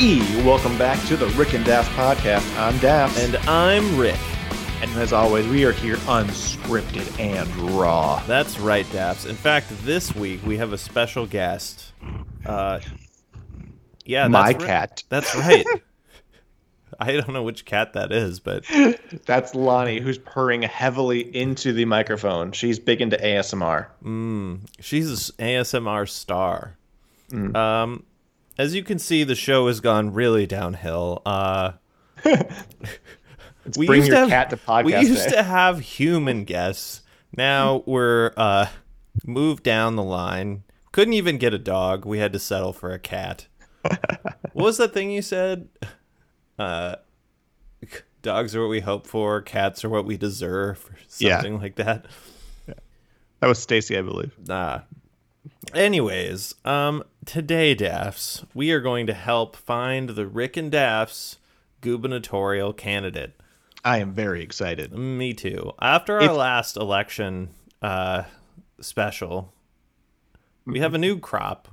[0.00, 0.18] E.
[0.46, 2.58] Welcome back to the Rick and Dafs podcast.
[2.58, 3.22] I'm Dafs.
[3.22, 4.18] And I'm Rick.
[4.80, 7.46] And as always, we are here unscripted and
[7.78, 8.22] raw.
[8.26, 9.28] That's right, Dafs.
[9.28, 11.92] In fact, this week we have a special guest.
[12.46, 12.80] Uh,
[14.06, 14.66] yeah, My that's right.
[14.66, 15.02] cat.
[15.10, 15.66] That's right.
[16.98, 18.64] I don't know which cat that is, but
[19.26, 22.52] That's Lonnie, who's purring heavily into the microphone.
[22.52, 23.88] She's big into ASMR.
[24.80, 26.78] she's an ASMR star.
[27.30, 27.54] Mm.
[27.54, 28.04] Um,
[28.60, 31.22] as you can see, the show has gone really downhill.
[31.24, 31.72] Uh,
[33.76, 35.36] we bring used your to have, cat to podcast We used day.
[35.36, 37.02] to have human guests.
[37.36, 38.66] Now we're uh,
[39.24, 40.64] moved down the line.
[40.92, 42.04] Couldn't even get a dog.
[42.04, 43.46] We had to settle for a cat.
[43.82, 45.68] what was that thing you said?
[46.58, 46.96] Uh,
[48.20, 49.40] dogs are what we hope for.
[49.40, 50.84] Cats are what we deserve.
[50.90, 51.36] Or Yeah.
[51.36, 52.06] something like that.
[52.66, 54.34] That was Stacy, I believe.
[54.46, 54.80] Nah.
[55.72, 61.36] Anyways, um, today, Dafs, we are going to help find the Rick and Dafs
[61.80, 63.40] gubernatorial candidate.
[63.84, 64.92] I am very excited.
[64.92, 65.72] Me too.
[65.80, 67.50] After our If- last election
[67.80, 68.24] uh,
[68.80, 69.52] special,
[70.66, 71.68] we have a new crop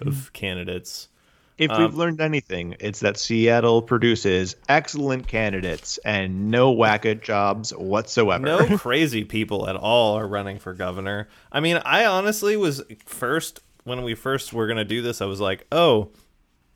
[0.00, 1.08] of candidates.
[1.56, 7.70] If Um, we've learned anything, it's that Seattle produces excellent candidates and no whack-it jobs
[7.74, 8.44] whatsoever.
[8.46, 11.28] No crazy people at all are running for governor.
[11.50, 15.26] I mean, I honestly was first when we first were going to do this, I
[15.26, 16.10] was like, "Oh,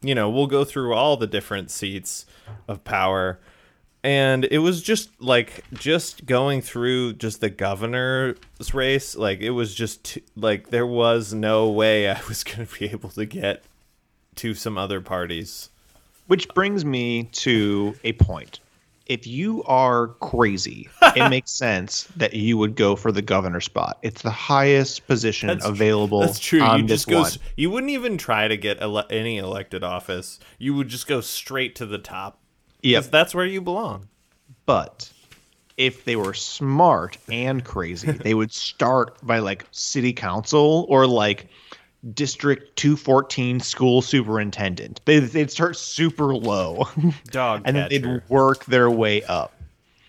[0.00, 2.27] you know, we'll go through all the different seats
[2.66, 3.38] of power."
[4.05, 9.74] And it was just like just going through just the governor's race, like it was
[9.74, 13.62] just like there was no way I was going to be able to get
[14.36, 15.70] to some other parties.
[16.27, 18.60] Which brings me to a point.
[19.12, 23.98] If you are crazy, it makes sense that you would go for the governor spot.
[24.02, 26.62] It's the highest position That's available That's true.
[26.62, 27.20] on You this just go.
[27.20, 27.30] one.
[27.56, 30.40] You wouldn't even try to get ele- any elected office.
[30.58, 32.38] You would just go straight to the top.
[32.84, 34.08] 'Cause that's where you belong.
[34.66, 35.10] But
[35.77, 41.48] if they were smart and crazy, they would start by like city council or like
[42.14, 45.01] district 214 school superintendent.
[45.05, 46.89] They, they'd start super low
[47.30, 49.52] Dog and then they'd work their way up.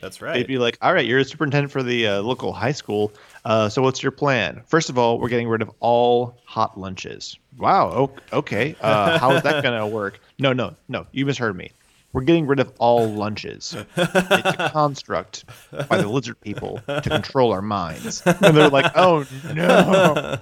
[0.02, 0.34] That's right.
[0.34, 3.14] They'd be like, all right, you're a superintendent for the uh, local high school.
[3.46, 4.62] Uh, so what's your plan?
[4.66, 7.38] First of all, we're getting rid of all hot lunches.
[7.58, 8.12] Wow.
[8.34, 8.76] Okay.
[8.82, 10.20] Uh, how is that going to work?
[10.40, 11.08] No, no, no.
[11.14, 11.72] You misheard me.
[12.12, 13.76] We're getting rid of all lunches.
[13.96, 15.46] It's a construct
[15.90, 18.22] by the lizard people to control our minds.
[18.26, 20.38] And they're like, oh, no.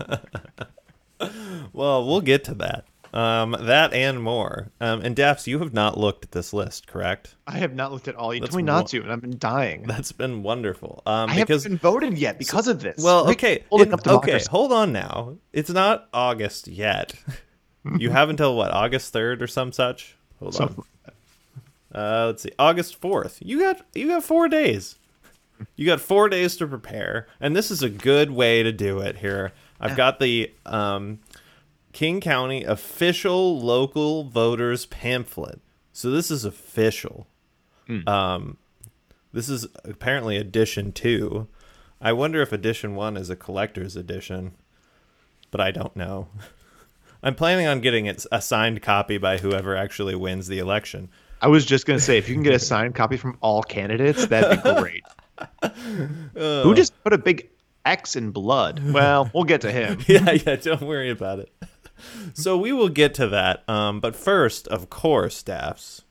[1.74, 2.86] Well, we'll get to that.
[3.14, 4.72] Um, that and more.
[4.80, 7.36] Um, and Dafs, you have not looked at this list, correct?
[7.46, 8.34] I have not looked at all.
[8.34, 9.84] You that's told me not to, and I've been dying.
[9.84, 11.02] That's been wonderful.
[11.06, 13.02] Um, I because haven't been voted yet because of this.
[13.04, 14.42] Well, okay, it- up okay.
[14.50, 15.36] Hold on now.
[15.54, 17.14] It's not August yet.
[17.98, 20.16] you have until what August third or some such.
[20.40, 20.84] Hold on.
[21.94, 23.40] Uh, let's see, August fourth.
[23.42, 24.98] You got you got four days.
[25.76, 29.18] You got four days to prepare, and this is a good way to do it.
[29.18, 31.20] Here, I've got the um,
[31.92, 35.60] King County official local voters pamphlet.
[35.92, 37.28] So this is official.
[38.08, 38.58] Um,
[39.34, 41.48] this is apparently edition two.
[42.00, 44.54] I wonder if edition one is a collector's edition,
[45.52, 46.30] but I don't know.
[47.24, 51.10] I'm planning on getting it a signed copy by whoever actually wins the election.
[51.42, 54.26] I was just gonna say, if you can get a signed copy from all candidates,
[54.28, 55.04] that'd be great.
[56.36, 57.50] Who just put a big
[57.86, 58.82] X in blood?
[58.94, 60.00] Well, we'll get to him.
[60.08, 61.52] yeah, yeah, don't worry about it.
[62.34, 63.68] So we will get to that.
[63.70, 66.02] Um, but first, of course, staffs.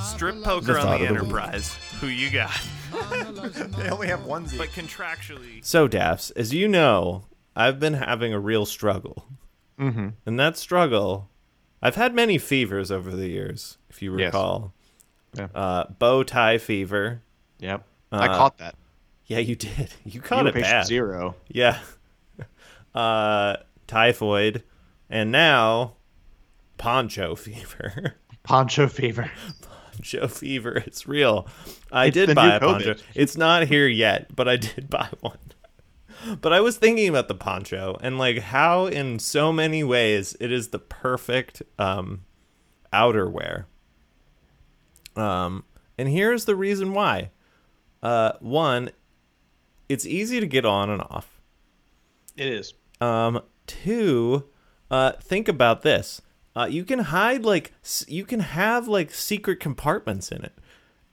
[0.00, 1.20] Strip poker The on thought the of week.
[1.20, 1.74] Enterprise.
[2.00, 2.50] Who you got?
[3.76, 5.64] They only have one But contractually.
[5.64, 9.26] So, Dafs, as you know, I've been having a real struggle.
[9.78, 10.08] Mm-hmm.
[10.26, 11.28] And that struggle,
[11.82, 14.26] I've had many fevers over the years, if you Yes.
[14.26, 14.72] recall.
[15.36, 15.48] Yeah.
[15.54, 17.22] Uh, bow tie fever.
[17.60, 18.74] Yep, I Uh, caught that.
[19.28, 19.90] Yeah, you did.
[20.04, 20.86] You You caught were it bad.
[20.86, 21.36] zero.
[21.48, 21.78] Yeah.
[22.94, 24.64] Uh, typhoid,
[25.10, 25.92] and now
[26.78, 28.14] poncho fever.
[28.42, 29.30] Poncho fever.
[29.92, 30.78] poncho fever.
[30.86, 31.46] It's real.
[31.92, 32.94] I It's did buy a poncho.
[32.94, 33.02] COVID.
[33.14, 35.38] It's not here yet, but I did buy one.
[36.40, 40.50] But I was thinking about the poncho and like how in so many ways it
[40.50, 42.22] is the perfect um
[42.92, 43.66] outerwear.
[45.14, 45.64] Um
[45.98, 47.30] and here's the reason why.
[48.02, 48.90] Uh one,
[49.88, 51.40] it's easy to get on and off.
[52.36, 52.74] It is.
[53.00, 54.44] Um, two,
[54.90, 56.20] uh, think about this.
[56.56, 57.72] Uh, you can hide like
[58.06, 60.52] you can have like secret compartments in it,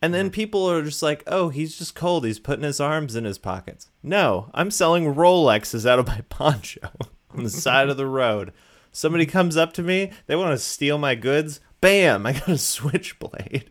[0.02, 2.26] and then people are just like, "Oh, he's just cold.
[2.26, 6.90] He's putting his arms in his pockets." No, I'm selling Rolexes out of my poncho
[7.32, 8.54] on the side of the road.
[8.92, 11.60] Somebody comes up to me, they want to steal my goods.
[11.82, 12.26] bam!
[12.26, 13.70] I got a switchblade.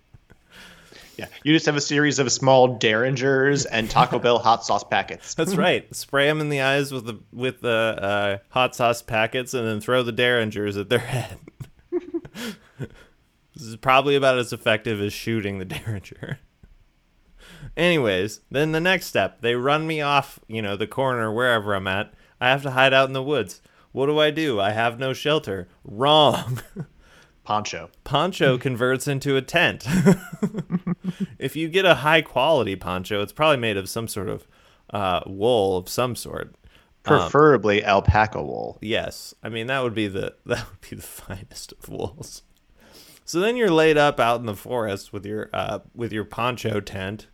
[1.17, 5.35] Yeah, you just have a series of small derringers and Taco Bell hot sauce packets.
[5.35, 5.93] That's right.
[5.95, 9.81] Spray them in the eyes with the with the uh, hot sauce packets, and then
[9.81, 11.39] throw the derringers at their head.
[12.79, 16.39] this is probably about as effective as shooting the derringer.
[17.77, 21.89] Anyways, then the next step, they run me off, you know, the corner wherever I'm
[21.89, 22.15] at.
[22.41, 23.61] I have to hide out in the woods.
[23.91, 24.61] What do I do?
[24.61, 25.69] I have no shelter.
[25.85, 26.61] Wrong.
[27.44, 27.91] Poncho.
[28.05, 29.87] poncho converts into a tent.
[31.38, 34.49] if you get a high quality poncho, it's probably made of some sort of
[34.91, 36.55] uh, wool of some sort.
[37.02, 38.79] Preferably alpaca wool.
[38.81, 42.43] Yes, I mean that would be the that would be the finest of wools.
[43.26, 46.81] So then you're laid up out in the forest with your uh, with your poncho
[46.81, 47.29] tent.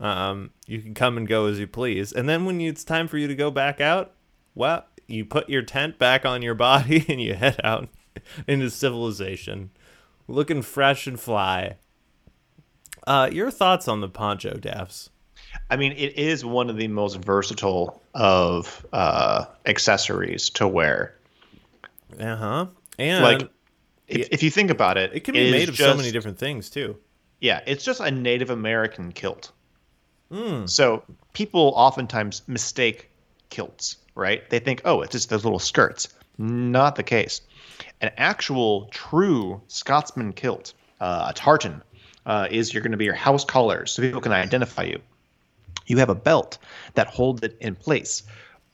[0.00, 3.06] Um, you can come and go as you please, and then when you, it's time
[3.06, 4.14] for you to go back out,
[4.54, 7.88] well, you put your tent back on your body and you head out
[8.48, 9.70] into civilization,
[10.28, 11.76] looking fresh and fly.
[13.06, 15.10] Uh, your thoughts on the poncho, Dafs?
[15.70, 21.14] I mean, it is one of the most versatile of uh, accessories to wear.
[22.18, 22.66] Uh huh.
[22.98, 23.50] And Like,
[24.08, 26.38] if, if you think about it, it can be is made of so many different
[26.38, 26.96] things too.
[27.40, 29.52] Yeah, it's just a Native American kilt.
[30.32, 30.66] Hmm.
[30.66, 33.10] So people oftentimes mistake
[33.50, 34.48] kilts, right?
[34.50, 36.08] They think, oh, it's just those little skirts.
[36.38, 37.40] Not the case.
[38.00, 41.82] An actual, true Scotsman kilt, uh, a tartan,
[42.26, 45.00] uh, is you're going to be your house colors, so people can identify you.
[45.86, 46.58] You have a belt
[46.94, 48.22] that holds it in place.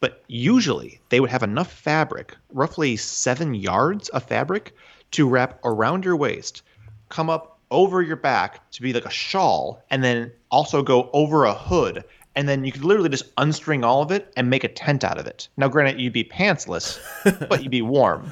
[0.01, 4.75] But usually they would have enough fabric, roughly seven yards of fabric,
[5.13, 6.63] to wrap around your waist,
[7.09, 11.45] come up over your back to be like a shawl, and then also go over
[11.45, 12.05] a hood.
[12.35, 15.19] And then you could literally just unstring all of it and make a tent out
[15.19, 15.49] of it.
[15.57, 16.99] Now, granted, you'd be pantsless,
[17.49, 18.31] but you'd be warm.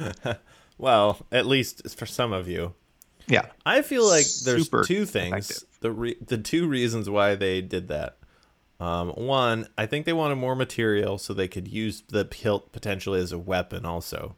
[0.78, 2.74] Well, at least for some of you.
[3.26, 3.46] Yeah.
[3.66, 5.64] I feel like there's Super two things.
[5.80, 8.16] The re- the two reasons why they did that.
[8.80, 13.20] Um, one, I think they wanted more material so they could use the kilt potentially
[13.20, 13.84] as a weapon.
[13.84, 14.36] Also,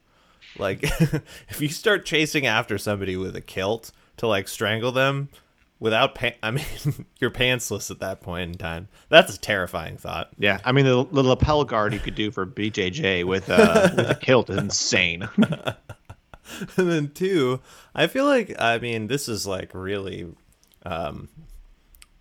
[0.59, 0.83] like
[1.49, 5.29] if you start chasing after somebody with a kilt to like strangle them
[5.79, 6.65] without pa- I mean,
[7.21, 8.89] you're pantsless at that point in time.
[9.09, 10.31] That's a terrifying thought.
[10.39, 10.59] Yeah.
[10.65, 14.15] I mean, the, the lapel guard you could do for BJJ with, uh, with a
[14.15, 15.29] kilt is insane.
[16.77, 17.61] and then two,
[17.95, 20.27] I feel like I mean this is like really
[20.85, 21.29] um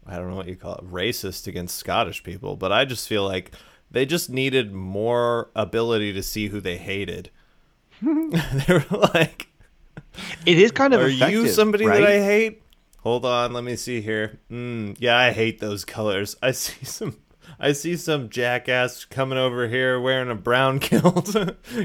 [0.05, 3.25] I don't know what you call it, racist against Scottish people, but I just feel
[3.25, 3.51] like
[3.91, 7.29] they just needed more ability to see who they hated.
[8.01, 9.47] they were like,
[10.45, 12.01] it is kind of "Are you somebody right?
[12.01, 12.63] that I hate?"
[13.01, 14.39] Hold on, let me see here.
[14.51, 16.35] Mm, yeah, I hate those colors.
[16.41, 17.17] I see some
[17.59, 21.35] I see some jackass coming over here wearing a brown kilt.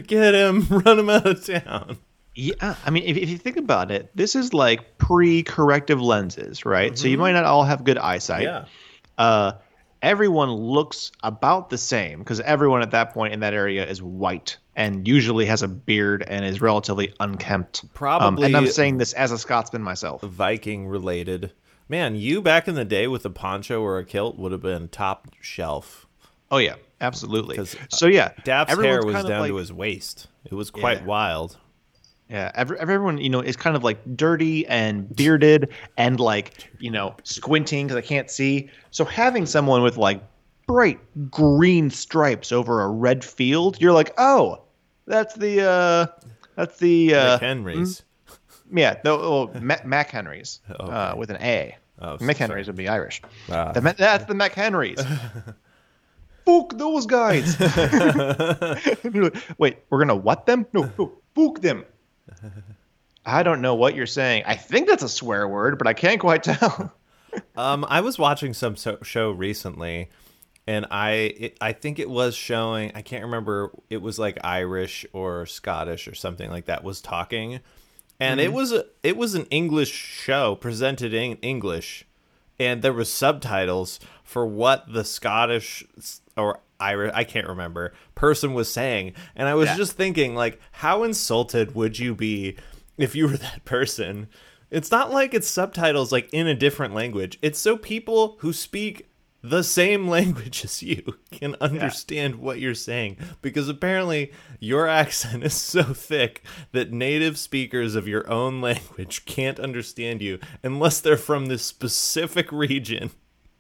[0.06, 1.99] Get him, run him out of town.
[2.34, 6.98] Yeah, I mean, if, if you think about it, this is like pre-corrective lenses, right?
[6.98, 8.42] So you might not all have good eyesight.
[8.42, 8.64] Yeah.
[9.16, 9.52] Uh,
[10.02, 14.56] everyone looks about the same because everyone at that point in that area is white
[14.76, 17.84] and usually has a beard and is relatively unkempt.
[18.00, 20.20] Um, and I'm saying this as a Scotsman myself.
[20.22, 21.52] Viking related.
[21.88, 24.88] Man, you back in the day with a poncho or a kilt would have been
[24.88, 26.06] top shelf.
[26.50, 27.64] Oh yeah, absolutely.
[27.90, 30.26] So yeah, Dapp's hair was down like- to his waist.
[30.44, 31.04] It was quite Yeah.
[31.06, 31.58] wild.
[32.31, 36.90] Yeah, every, everyone you know is kind of like dirty and bearded and like you
[36.90, 38.71] know squinting because I can't see.
[38.90, 40.23] So having someone with like
[40.66, 40.99] bright
[41.31, 44.62] green stripes over a red field, you're like, oh,
[45.07, 46.07] that's the uh,
[46.57, 48.02] that's the uh, Like Henry's.
[48.73, 51.19] yeah, the well, Mac, Mac Henrys uh, Okay.
[51.19, 51.76] with an A.
[52.00, 52.49] Oh, Mac sorry.
[52.49, 53.21] Henrys would be Irish.
[53.50, 53.73] Ah.
[53.73, 54.99] The that's the Mac Henrys.
[56.47, 57.57] Book those guys.
[59.59, 60.66] Wait, we're gonna what them?
[60.73, 61.12] No, no,
[61.61, 61.85] them.
[63.26, 64.45] I don't know what you're saying.
[64.47, 66.93] I think that's a swear word, but I can't quite tell.
[67.57, 70.09] Um, I was watching some so- show recently,
[70.69, 72.93] and I it, I think it was showing.
[72.95, 73.73] I can't remember.
[73.90, 77.59] It was like Irish or Scottish or something like that was talking,
[78.21, 82.07] and it was a, it was an English show presented in English,
[82.61, 85.85] and there was subtitles for what the Scottish
[86.37, 89.76] or Irish I can't remember person was saying, and I was Yeah.
[89.76, 92.57] just thinking like, how insulted would you be
[92.99, 94.28] if you were that person?
[94.71, 97.38] It's not like it's subtitles like in a different language.
[97.43, 99.09] It's so people who speak
[99.40, 105.52] the same language as you can understand what you're saying because apparently your accent is
[105.54, 111.47] so thick that native speakers of your own language can't understand you unless they're from
[111.47, 113.11] this specific region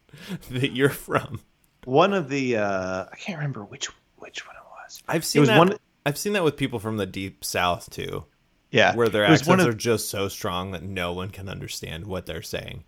[0.50, 1.40] that you're from.
[1.84, 5.02] One of the uh, I can't remember which which one it was.
[5.08, 8.24] I've seen was that one- I've seen that with people from the deep south too.
[8.70, 12.26] Yeah, where their accents of, are just so strong that no one can understand what
[12.26, 12.84] they're saying.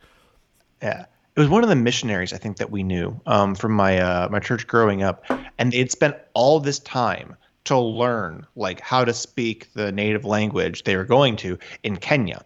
[0.83, 1.07] Yeah.
[1.37, 4.29] It was one of the missionaries I think that we knew um, from my uh,
[4.31, 5.23] my church growing up,
[5.59, 10.85] and they'd spent all this time to learn like how to speak the native language
[10.85, 12.43] they were going to in Kenya,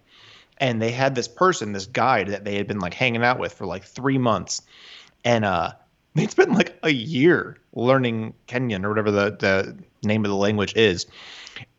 [0.59, 3.53] and they had this person, this guide that they had been like hanging out with
[3.53, 4.61] for like three months,
[5.25, 5.71] and uh,
[6.15, 9.77] they'd spent like a year learning Kenyan or whatever the the
[10.07, 11.07] name of the language is,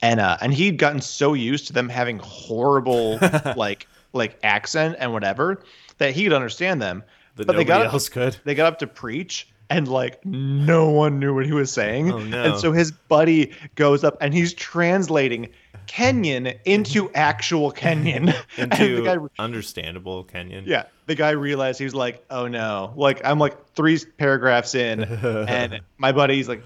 [0.01, 3.19] and uh, and he'd gotten so used to them having horrible
[3.55, 5.63] like like accent and whatever
[5.97, 7.03] that he could understand them.
[7.35, 8.37] That but they nobody got else could.
[8.43, 12.11] they got up to preach and like no one knew what he was saying.
[12.11, 12.43] Oh, no.
[12.43, 15.49] And so his buddy goes up and he's translating
[15.91, 18.33] Kenyan into actual Kenyan.
[18.55, 20.65] the Into guy understandable Kenyan.
[20.65, 25.03] yeah, the guy realized he was like, "Oh no!" Like I'm like three paragraphs in,
[25.03, 26.63] and my buddy's like,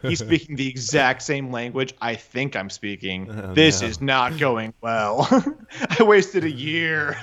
[0.00, 3.52] he's speaking the exact same language I think I'm speaking.
[3.54, 3.88] this no.
[3.88, 5.28] is not going well.
[5.98, 7.18] I wasted a year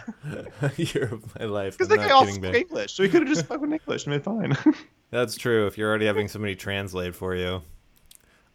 [0.61, 1.75] a year of my life.
[1.75, 2.55] because that guy kidding, spoke.
[2.55, 4.75] English, so he could have just spoken English and been fine.
[5.09, 5.65] That's true.
[5.65, 7.63] If you're already having somebody translate for you.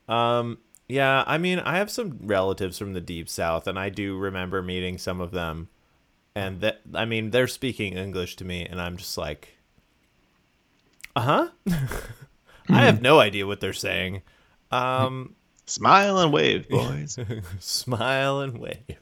[0.09, 0.59] Um.
[0.89, 1.25] Yeah.
[1.27, 4.99] I mean, I have some relatives from the deep south, and I do remember meeting
[4.99, 5.69] some of them,
[6.35, 9.57] and that I mean, they're speaking English to me, and I'm just like,
[11.15, 11.49] uh huh.
[12.69, 14.23] I have no idea what they're saying.
[14.71, 15.35] Um.
[15.69, 17.19] Smile and wave, boys.
[17.59, 19.01] smile and wave.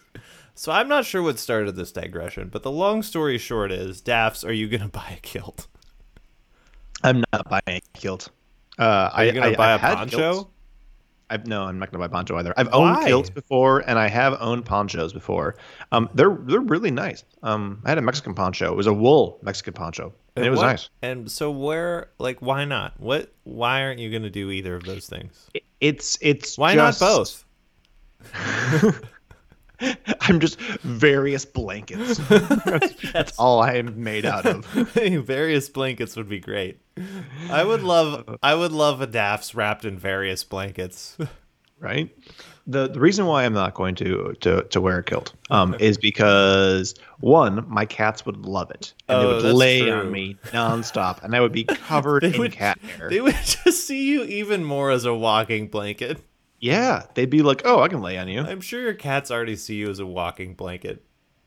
[0.54, 4.48] So I'm not sure what started this digression, but the long story short is, Dafs,
[4.48, 5.66] are you gonna buy a kilt?
[7.02, 8.30] I'm not buying a kilt.
[8.78, 10.16] Uh, Are you gonna buy I've a poncho?
[10.16, 10.50] kilts.
[11.34, 12.54] I've no, I'm not gonna buy poncho either.
[12.56, 13.04] I've owned Why?
[13.06, 15.56] kilts before, and I have owned ponchos before.
[15.90, 17.24] Um, they're they're really nice.
[17.42, 18.72] Um, I had a Mexican poncho.
[18.72, 20.88] It was a wool Mexican poncho, and it was What- nice.
[21.02, 22.98] And so where, like, why not?
[23.00, 23.32] What?
[23.42, 25.50] Why aren't you gonna do either of those things?
[25.54, 27.44] It- It's it's Why just, not both?
[30.20, 32.18] I'm just various blankets.
[32.28, 34.64] that's, that's all I am made out of.
[34.66, 36.80] various blankets would be great.
[37.50, 41.16] I would love, I would love a Dafs wrapped in various blankets.
[41.80, 42.10] right?
[42.66, 45.98] The the reason why I'm not going to to, to wear a kilt um, is
[45.98, 49.92] because one, my cats would love it, and they Oh, would lay true.
[49.92, 53.10] on me nonstop, and I would be covered in would- cat hair.
[53.10, 56.22] They would just see you even more as a walking blanket.
[56.64, 59.56] Yeah, they'd be like, "Oh, I can lay on you," I'm sure your cats already
[59.56, 61.04] see you as a walking blanket.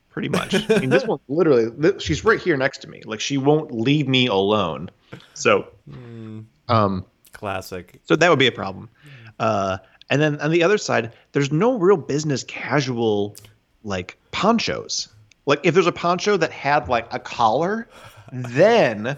[0.10, 0.56] pretty much.
[0.72, 3.02] I mean, this one literally, thi- she's right here next to me.
[3.06, 4.90] Like she won't leave me alone.
[5.36, 6.42] So, Hmm.
[6.70, 8.00] um, Classic.
[8.06, 8.90] So that would be a problem.
[9.40, 9.78] Uh,
[10.10, 13.36] and then on the other side, there's no real business casual
[13.84, 15.08] like ponchos.
[15.46, 17.88] Like if there's a poncho that had like a collar,
[18.32, 19.18] then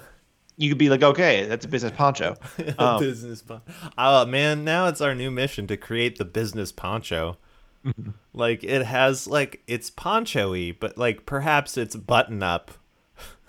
[0.59, 2.35] you could be like, okay, that's a business poncho.
[2.77, 3.63] Um, business poncho.
[3.97, 7.37] Oh man, now it's our new mission to create the business poncho.
[8.33, 12.71] like it has like it's poncho-y, but like perhaps it's button up.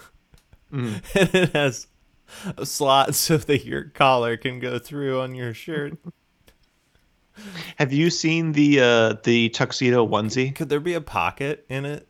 [0.71, 1.88] and it has
[2.57, 5.99] a slot so that your collar can go through on your shirt.
[7.76, 10.55] have you seen the uh, the tuxedo onesie?
[10.55, 12.07] Could there be a pocket in it?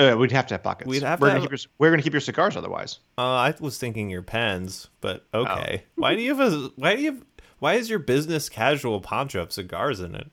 [0.00, 0.88] Uh, we'd have to have pockets.
[0.88, 3.00] We'd have we're to gonna have- keep your, we're gonna keep your cigars otherwise.
[3.18, 5.84] Uh, I was thinking your pens, but okay.
[5.96, 7.24] why do you have a why do you have
[7.58, 10.30] why is your business casual poncho have cigars in it?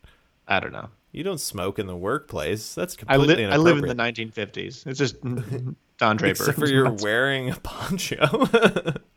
[0.48, 0.90] I don't know.
[1.12, 2.74] You don't smoke in the workplace.
[2.76, 4.88] That's I completely live I live in the 1950s.
[4.88, 6.44] It's just Don Draper.
[6.44, 8.48] Except for you're wearing a poncho.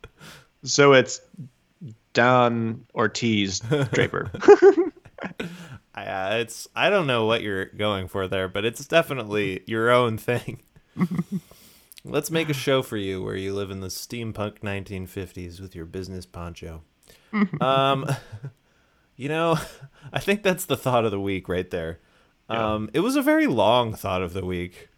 [0.64, 1.20] so it's
[2.12, 4.30] Don Ortiz Draper.
[5.94, 10.18] uh, it's I don't know what you're going for there, but it's definitely your own
[10.18, 10.60] thing.
[12.04, 15.84] Let's make a show for you where you live in the steampunk 1950s with your
[15.84, 16.82] business poncho.
[17.60, 18.06] um,
[19.16, 19.58] you know,
[20.12, 22.00] I think that's the thought of the week right there.
[22.48, 24.88] Um, it was a very long thought of the week.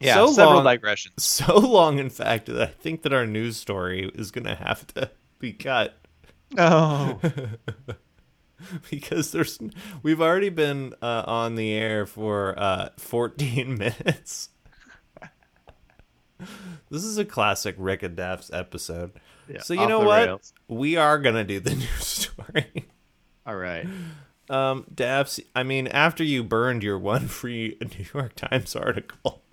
[0.00, 1.22] Yeah, so several long, digressions.
[1.22, 5.10] so long, in fact, that I think that our news story is gonna have to
[5.38, 5.98] be cut.
[6.56, 7.20] Oh,
[8.90, 9.58] because there's
[10.02, 14.50] we've already been uh, on the air for uh, 14 minutes.
[16.90, 19.12] this is a classic Rick and Daff's episode.
[19.48, 20.26] Yeah, so you know what?
[20.26, 20.52] rails.
[20.68, 22.86] We are gonna do the news story.
[23.46, 23.86] all right.
[24.50, 29.43] um, Dafs, I mean, after you burned your one free New York Times article,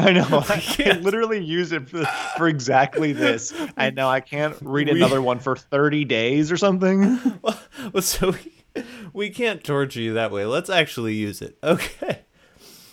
[0.06, 0.44] I know.
[0.48, 2.04] I can't literally use it for,
[2.36, 3.52] for exactly this.
[3.76, 7.20] I know I can't read We- another one for 30 days or something.
[7.92, 10.44] well, so we, we can't torture you that way.
[10.46, 11.58] Let's actually use it.
[11.62, 12.20] Okay.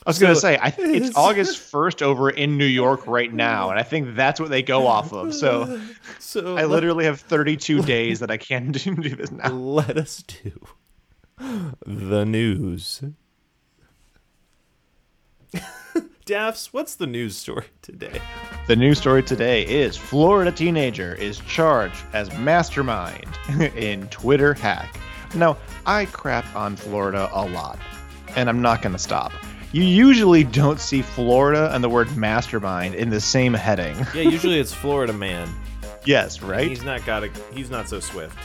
[0.06, 3.34] I was going to say, I think it's August 1st over in New York right
[3.34, 5.34] now, and I think that's what they go off of.
[5.34, 5.82] So
[6.20, 9.50] So I literally have 32 days that I can do, do this now.
[9.52, 10.54] let us do
[11.86, 13.02] the news.
[16.28, 18.20] Dafs, what's the news story today?
[18.68, 23.26] The news story today is Florida teenager is charged as mastermind
[23.78, 25.00] in Twitter hack.
[25.36, 25.56] Now,
[25.86, 27.80] I crap on Florida a lot,
[28.36, 29.32] and I'm not going to stop.
[29.72, 33.96] You usually don't see Florida and the word mastermind in the same heading.
[34.14, 35.48] Yeah, usually it's Florida man.
[36.04, 36.68] yes, right?
[36.68, 37.32] He's not got a.
[37.54, 38.38] He's not so swift.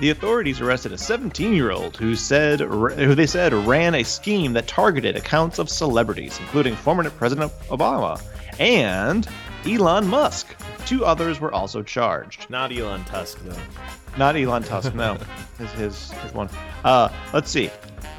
[0.00, 5.16] The authorities arrested a 17-year-old who said who they said ran a scheme that targeted
[5.16, 8.20] accounts of celebrities, including former President Obama
[8.58, 9.28] and
[9.64, 10.56] Elon Musk.
[10.86, 12.48] Two others were also charged.
[12.50, 13.56] Not Elon Tusk though.
[14.16, 15.18] Not Elon Tusk, no.
[15.58, 16.48] his, his, his one.
[16.84, 17.70] Uh, let's see.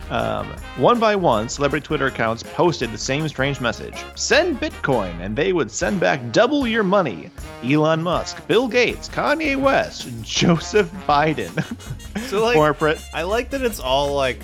[0.10, 5.36] Um, one by one, celebrity Twitter accounts posted the same strange message send Bitcoin and
[5.36, 7.32] they would send back double your money.
[7.64, 11.52] Elon Musk, Bill Gates, Kanye West, Joseph Biden.
[12.28, 14.40] So like, pre- I like that it's all like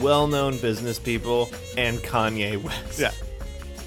[0.00, 3.00] well-known business people and Kanye West.
[3.00, 3.10] yeah.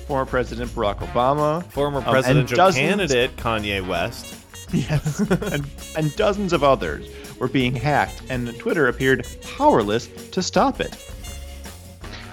[0.08, 1.64] Former President Barack Obama.
[1.72, 4.36] Former Um, and presidential dozens- candidate Kanye West.
[4.72, 5.20] Yes.
[5.52, 7.08] and, and dozens of others
[7.40, 9.26] were being hacked, and Twitter appeared
[9.58, 10.96] powerless to stop it.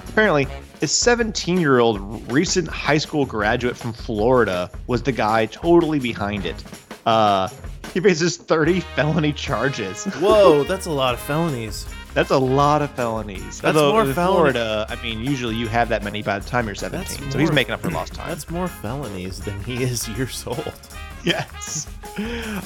[0.08, 0.46] Apparently,
[0.82, 6.46] a 17 year old recent high school graduate from Florida was the guy totally behind
[6.46, 6.62] it.
[7.06, 7.48] Uh,
[7.92, 10.04] he faces 30 felony charges.
[10.14, 11.86] Whoa, that's a lot of felonies.
[12.14, 13.60] That's a lot of felonies.
[13.60, 16.48] That's Although more in felony- Florida, I mean, usually you have that many by the
[16.48, 17.00] time you're 17.
[17.04, 18.28] That's so he's more- making up for lost time.
[18.28, 20.72] That's more felonies than he is years old.
[21.24, 21.86] yes.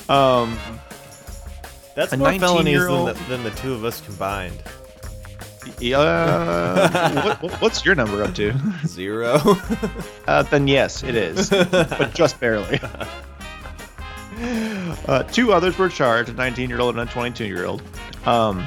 [0.08, 0.56] Um,
[1.94, 4.62] That's A more felonies than 19-year-old the, than the two of us combined.
[5.78, 7.24] yeah.
[7.24, 8.52] what, what- what's your number up to?
[8.86, 9.38] Zero.
[10.26, 12.80] Uh, then yes, it is, but just barely.
[15.06, 17.82] Uh, two others were charged: a 19-year-old and a 22-year-old.
[18.26, 18.66] Um,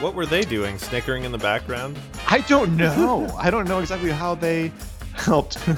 [0.00, 0.78] what were they doing?
[0.78, 1.98] Snickering in the background?
[2.28, 3.28] I don't know.
[3.38, 4.72] I don't know exactly how they
[5.14, 5.58] helped.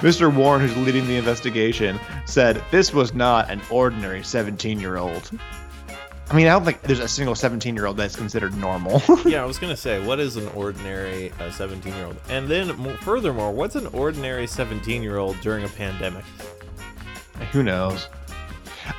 [0.00, 0.34] Mr.
[0.34, 5.30] Warren, who's leading the investigation, said this was not an ordinary 17-year-old.
[6.30, 9.02] I mean, I don't think there's a single 17-year-old that's considered normal.
[9.26, 12.16] yeah, I was gonna say, what is an ordinary uh, 17-year-old?
[12.30, 16.24] And then, mo- furthermore, what's an ordinary 17-year-old during a pandemic?
[17.52, 18.08] Who knows?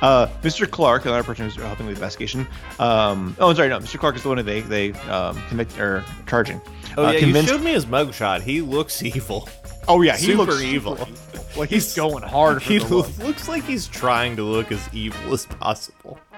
[0.02, 0.70] Uh, Mr.
[0.70, 2.46] Clark, another person who's helping with the investigation.
[2.78, 3.78] Um, oh, sorry, no.
[3.78, 3.98] Mr.
[3.98, 6.60] Clark is the one who they they um, convict or charging.
[6.96, 8.42] Oh Uh, yeah, convinced- you showed me his mugshot.
[8.42, 9.48] He looks evil.
[9.88, 11.08] Oh yeah, he super looks evil.
[11.56, 12.62] Like he's going hard.
[12.62, 16.18] For He looks like he's trying to look as evil as possible.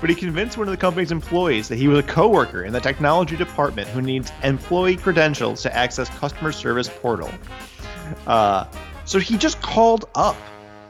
[0.00, 2.80] But he convinced one of the company's employees that he was a coworker in the
[2.80, 7.30] technology department who needs employee credentials to access customer service portal.
[8.26, 8.66] Uh,
[9.04, 10.36] so he just called up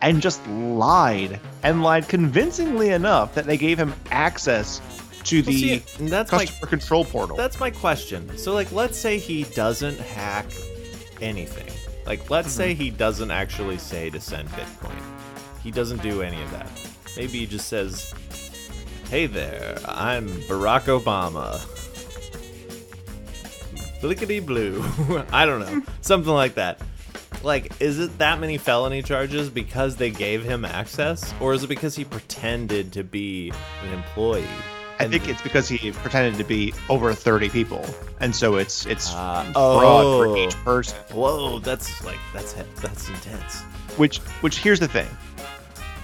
[0.02, 4.80] and just lied and lied convincingly enough that they gave him access
[5.24, 7.36] to Well, the see, that's my customer control portal.
[7.36, 8.36] That's my question.
[8.36, 10.46] So, like, let's say he doesn't hack
[11.20, 11.72] anything.
[12.04, 12.82] Like, let's say mm-hmm.
[12.82, 15.00] he doesn't actually say to send Bitcoin.
[15.62, 16.68] He doesn't do any of that.
[17.16, 18.12] Maybe he just says,
[19.08, 21.60] Hey there, I'm Barack Obama.
[24.00, 24.82] Blickety blue.
[25.32, 25.82] I don't know.
[26.00, 26.80] Something like that.
[27.42, 31.34] Like, is it that many felony charges because they gave him access?
[31.40, 33.52] Or is it because he pretended to be
[33.84, 34.46] an employee?
[35.02, 37.84] I think it's because he pretended to be over 30 people,
[38.20, 40.24] and so it's it's uh, broad oh.
[40.24, 40.96] for each person.
[41.12, 43.62] Whoa, that's like that's that's intense.
[43.96, 45.08] Which which here's the thing.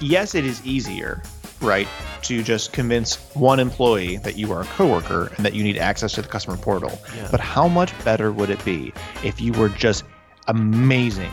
[0.01, 1.23] Yes, it is easier,
[1.61, 1.87] right,
[2.23, 6.13] to just convince one employee that you are a coworker and that you need access
[6.15, 7.01] to the customer portal.
[7.17, 7.29] Yeah.
[7.31, 10.05] But how much better would it be if you were just
[10.49, 11.31] amazing,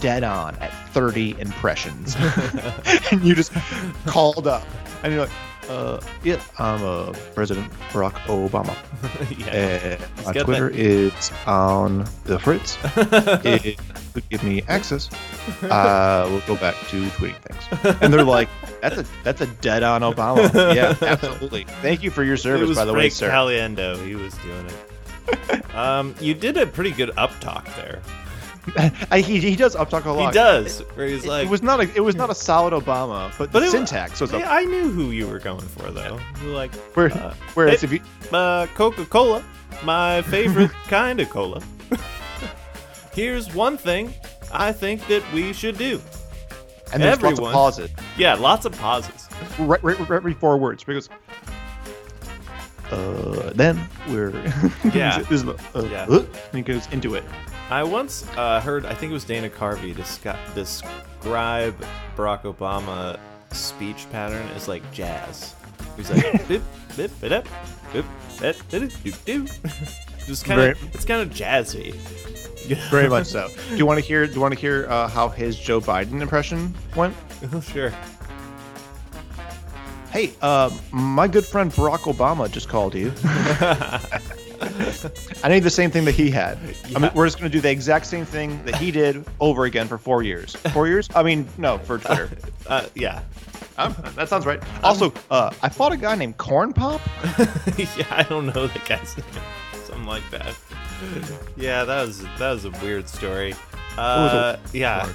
[0.00, 2.16] dead on at 30 impressions,
[3.10, 3.52] and you just
[4.06, 4.66] called up
[5.02, 5.34] and you're like,
[5.68, 8.74] uh, yeah, I'm uh, President Barack Obama.
[9.38, 9.98] yeah.
[10.00, 12.78] Uh, my Twitter is on the fritz.
[13.44, 13.76] if you
[14.14, 15.10] could give me access,
[15.64, 17.98] uh, we'll go back to tweeting things.
[18.00, 18.48] And they're like,
[18.80, 21.64] "That's a that's a dead on Obama." Yeah, absolutely.
[21.82, 23.30] Thank you for your service, by the way, Frank sir.
[23.30, 24.04] Caliendo.
[24.06, 25.74] He was doing it.
[25.74, 28.00] um, you did a pretty good up talk there.
[29.10, 30.28] I, he, he does uptalk a lot.
[30.28, 30.80] He does.
[30.94, 33.60] Where he's like, it was not a it was not a solid Obama, but, But
[33.60, 34.32] the it- syntax was.
[34.32, 36.18] Yeah, I knew who you were going for though.
[36.42, 38.00] You were like, where, uh, whereas if you
[38.32, 39.44] uh, Coca Cola,
[39.84, 41.62] my favorite kind of cola.
[43.12, 44.14] Here's one thing
[44.52, 46.00] I think that we should do.
[46.92, 49.28] and there's lots of everyone- pauses, Yeah, lots of pauses.
[49.58, 51.08] right, right, right, four words because.
[52.90, 53.78] Uh, then
[54.08, 54.30] we're
[54.94, 55.18] Yeah.
[55.18, 55.54] this is uh,
[55.90, 56.06] Yeah.
[56.08, 57.24] uh, and he goes into it.
[57.70, 61.74] I once uh, heard, I think it was Dana Carvey, desca- describe
[62.16, 63.18] Barack Obama
[63.52, 65.54] speech pattern as like jazz.
[65.96, 67.46] He's like boop boop it up
[67.92, 68.04] boop
[68.38, 69.46] that doop do.
[70.26, 71.94] Just kind of it's kind of jazzy.
[72.90, 73.48] Very much so.
[73.70, 74.26] Do you want to hear?
[74.26, 77.14] Do you want to hear uh, how his Joe Biden impression went?
[77.52, 77.92] Oh, sure.
[80.10, 83.12] Hey, uh, my good friend Barack Obama just called you.
[85.44, 86.58] I need the same thing that he had.
[86.94, 89.64] I mean, we're just going to do the exact same thing that he did over
[89.64, 90.56] again for four years.
[90.72, 91.08] Four years?
[91.14, 92.30] I mean, no, for Twitter.
[92.66, 93.22] Uh, yeah.
[93.76, 94.62] Um, that sounds right.
[94.82, 97.00] Also, uh, I fought a guy named Corn Pop.
[97.78, 99.26] yeah, I don't know the guy's name.
[99.84, 100.56] Something like that.
[101.56, 103.54] Yeah, that was that was a weird story.
[103.96, 105.12] Uh, yeah.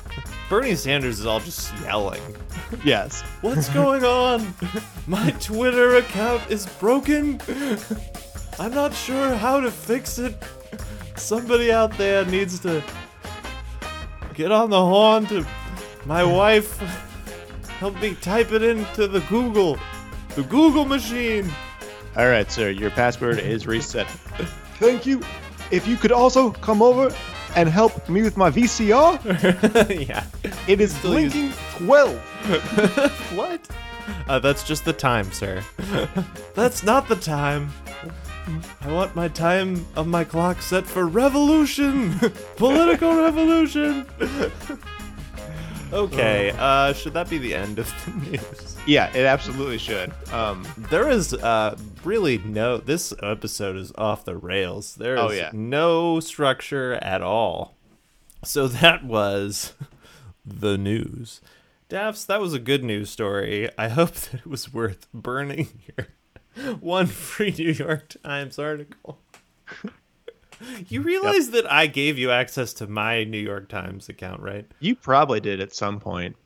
[0.49, 2.21] Bernie Sanders is all just yelling.
[2.83, 3.21] Yes.
[3.41, 4.53] What's going on?
[5.07, 7.39] My Twitter account is broken.
[8.59, 10.35] I'm not sure how to fix it.
[11.15, 12.83] Somebody out there needs to
[14.33, 15.45] get on the horn to
[16.05, 16.77] my wife.
[17.79, 19.77] Help me type it into the Google,
[20.35, 21.49] the Google machine.
[22.15, 22.69] All right, sir.
[22.69, 24.07] Your password is reset.
[24.79, 25.21] Thank you.
[25.71, 27.13] If you could also come over
[27.55, 30.23] and help me with my VCR, yeah.
[30.67, 31.53] it is Still use- blinking
[31.87, 32.15] 12.
[33.35, 33.67] What?
[34.27, 35.63] Uh, that's just the time, sir.
[36.55, 37.71] that's not the time.
[38.81, 42.19] I want my time of my clock set for revolution,
[42.57, 44.05] political revolution.
[45.93, 48.77] okay, uh, should that be the end of the news?
[48.85, 50.11] Yeah, it absolutely should.
[50.33, 52.77] Um, There is uh, really no.
[52.77, 54.95] This episode is off the rails.
[54.95, 55.51] There is Oh, yeah.
[55.53, 57.75] no structure at all.
[58.43, 59.73] So that was
[60.45, 61.39] the news.
[61.89, 63.69] Dafs, that was a good news story.
[63.77, 66.07] I hope that it was worth burning your
[66.79, 69.19] one free New York Times article.
[70.87, 74.65] You realize that I gave you access to my New York Times account, right?
[74.79, 76.37] you probably did at some point.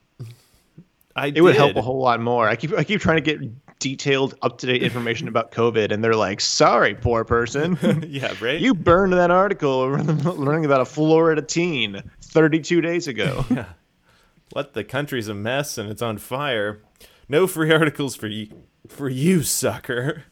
[1.16, 2.48] I It would help a whole lot more.
[2.48, 6.04] I keep I keep trying to get detailed, up to date information about COVID, and
[6.04, 8.60] they're like, "Sorry, poor person, yeah, right.
[8.60, 13.66] you burned that article learning about a Florida teen 32 days ago." yeah.
[14.52, 16.82] what the country's a mess and it's on fire.
[17.30, 18.48] No free articles for you,
[18.90, 20.24] for you, sucker.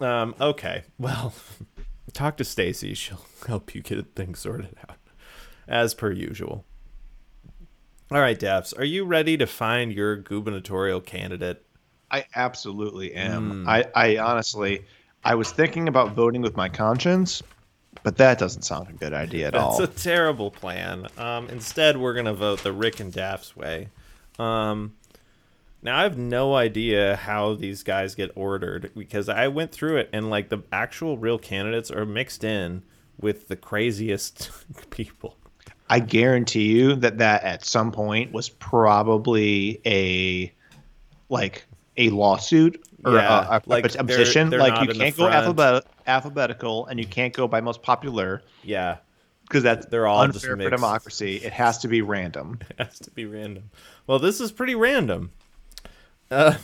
[0.00, 0.34] Um.
[0.40, 0.84] Okay.
[0.98, 1.34] Well,
[2.12, 2.94] talk to Stacy.
[2.94, 4.96] She'll help you get things sorted out,
[5.68, 6.64] as per usual.
[8.12, 8.76] All right, Dafs.
[8.76, 11.64] Are you ready to find your gubernatorial candidate?
[12.10, 13.68] I absolutely am.
[13.68, 14.84] I, I honestly,
[15.22, 17.40] I was thinking about voting with my conscience,
[18.02, 19.82] but that doesn't sound a good idea at That's all.
[19.82, 21.06] It's a terrible plan.
[21.18, 23.88] Um, instead, we're gonna vote the Rick and Daff's way.
[24.40, 24.94] Um,
[25.82, 30.10] now I have no idea how these guys get ordered because I went through it
[30.12, 32.82] and like the actual real candidates are mixed in
[33.20, 34.50] with the craziest
[34.90, 35.36] people.
[35.88, 40.52] I guarantee you that that at some point was probably a
[41.28, 41.66] like
[41.96, 44.50] a lawsuit or Yeah, a, a, like a they're- petition.
[44.50, 48.98] they're like you can't go alphabet- alphabetical and you can't go by most popular Yeah,
[49.42, 51.36] because that's They're all just unfair for democracy.
[51.36, 52.58] It has to be random.
[52.70, 53.70] it has to be random.
[54.06, 55.30] Well, this is pretty random.
[56.30, 56.54] Uh,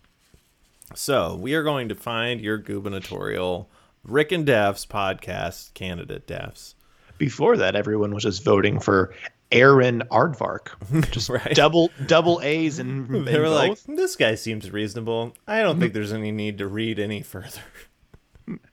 [0.94, 3.70] so we are going to find your gubernatorial
[4.04, 6.74] Rick and Daff's podcast candidate, Dafs.
[7.18, 9.14] Before that, everyone was just voting for
[9.52, 11.10] Aaron Aardvark.
[11.12, 11.54] Just Right.
[11.54, 15.34] double double A's and They were like, this guy seems reasonable.
[15.46, 17.60] I don't think there's any need to read any further.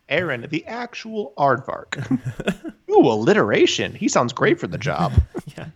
[0.08, 2.10] Aaron, the actual Aardvark.
[2.89, 3.93] Ooh, alliteration.
[3.93, 5.13] He sounds great for the job.
[5.58, 5.67] yeah.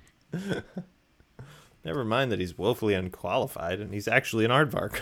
[1.86, 5.02] Never mind that he's woefully unqualified and he's actually an aardvark.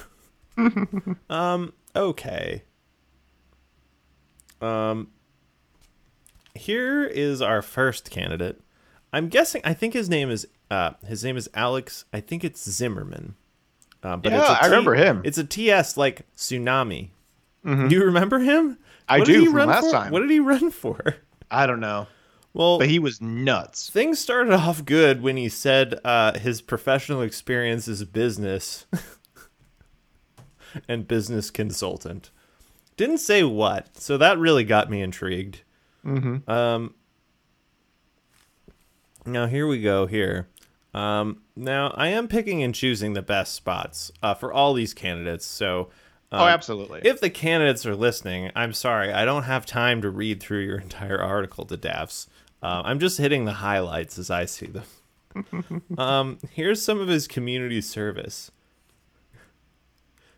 [1.29, 2.63] um, okay.
[4.61, 5.09] Um,
[6.55, 8.61] here is our first candidate.
[9.13, 9.61] I'm guessing.
[9.63, 10.47] I think his name is.
[10.69, 12.05] Uh, his name is Alex.
[12.13, 13.33] I think it's Tsimerman.
[14.01, 15.21] Uh, but Yeah, it's a I remember him.
[15.25, 17.09] It's a TS like tsunami.
[17.63, 18.79] Do you remember him?
[19.07, 19.91] I What did do, he from run last for?
[19.91, 20.11] time.
[20.11, 21.17] What did he run for?
[21.51, 22.07] I don't know.
[22.53, 23.89] Well, But he was nuts.
[23.89, 28.85] things started off good when he said uh, his professional experience is business
[30.87, 32.29] and business consultant.
[32.97, 35.61] Didn't say what, so that really got me intrigued.
[36.05, 36.49] Mm-hmm.
[36.49, 36.93] Um,
[39.25, 40.05] now here we go.
[40.07, 40.49] Here,
[40.93, 45.45] um, now I am picking and choosing the best spots uh, for all these candidates.
[45.45, 45.89] So.
[46.33, 47.01] oh, absolutely.
[47.03, 50.79] If the candidates are listening, I'm sorry, I don't have time to read through your
[50.79, 52.27] entire article to Dafs.
[52.61, 55.81] Uh, I'm just hitting the highlights as I see them.
[55.97, 58.51] um, here's some of his community service.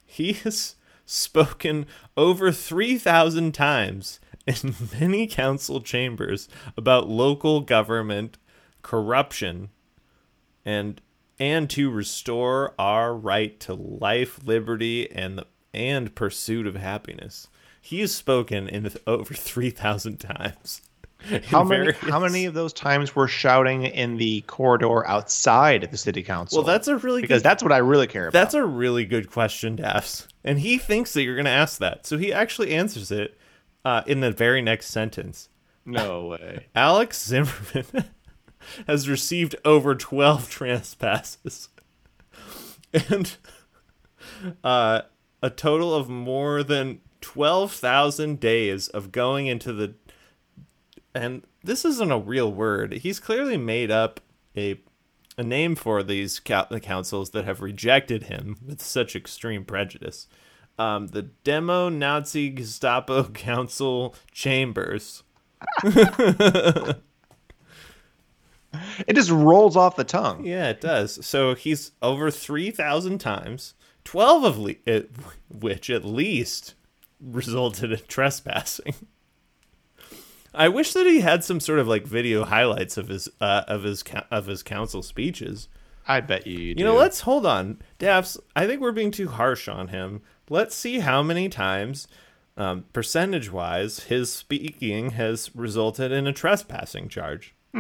[0.06, 8.38] He has spoken over 3,000 times in many council chambers about local government
[8.82, 9.70] corruption
[10.66, 11.02] and
[11.40, 17.48] and to restore our right to life, liberty, and the, and pursuit of happiness.
[17.82, 20.82] He has spoken in over three thousand times.
[21.46, 21.92] How many?
[21.92, 26.22] various- How many of those times were shouting in the corridor outside of the city
[26.24, 26.60] council?
[26.60, 28.34] Well, that's a really because good, that's what I really care about.
[28.34, 30.28] that's a really good question, Dafs.
[30.44, 33.38] And he thinks that you're going to ask that, so he actually answers it
[33.86, 35.50] uh, in the very next sentence.
[35.86, 36.68] no way.
[36.76, 38.06] Alex Tsimerman
[38.88, 41.70] has received over 12 trespasses
[42.94, 43.38] and
[44.64, 45.02] uh,
[45.42, 49.94] a total of more than 12,000 days of going into the.
[51.15, 52.93] And this isn't a real word.
[52.93, 54.19] He's clearly made up
[54.58, 54.80] a
[55.38, 60.28] a name for these cou- the councils that have rejected him with such extreme prejudice.
[60.78, 65.23] Um, the Demo Nazi Gestapo Council Chambers.
[65.84, 66.97] It
[69.15, 70.45] just rolls off the tongue.
[70.45, 71.23] Yeah, it does.
[71.26, 75.12] So he's over 3,000 times, 12 of le- it,
[75.49, 76.73] which at least
[77.19, 78.95] resulted in trespassing.
[80.54, 83.84] I wish that he had some sort of like video highlights of his uh, of
[83.84, 85.68] his of his council speeches.
[86.08, 86.60] I bet you.
[86.60, 88.38] You, You know, let's hold on, Dafs.
[88.56, 90.22] I think we're being too harsh on him.
[90.50, 92.08] Let's see how many times,
[92.58, 97.56] um, percentage wise, his speaking has resulted in a trespassing charge.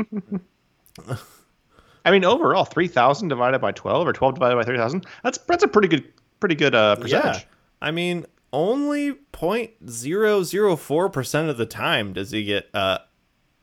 [2.05, 5.05] I mean, overall, three thousand divided by twelve, or twelve divided by three thousand.
[5.23, 7.41] That's that's a pretty good, pretty good uh, percentage.
[7.41, 7.47] Yeah.
[7.81, 12.99] I mean, only 0.004% of the time does he get uh,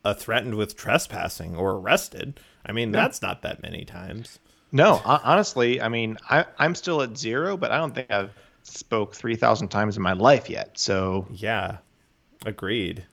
[0.05, 2.41] uh, threatened with trespassing or arrested.
[2.67, 4.39] I mean, that's not that many times.
[4.73, 9.15] No, honestly, I mean, I, I'm still at zero, but I don't think I've spoke
[9.15, 10.79] three thousand times in my life yet.
[10.79, 11.79] So Yeah,
[12.45, 13.05] agreed.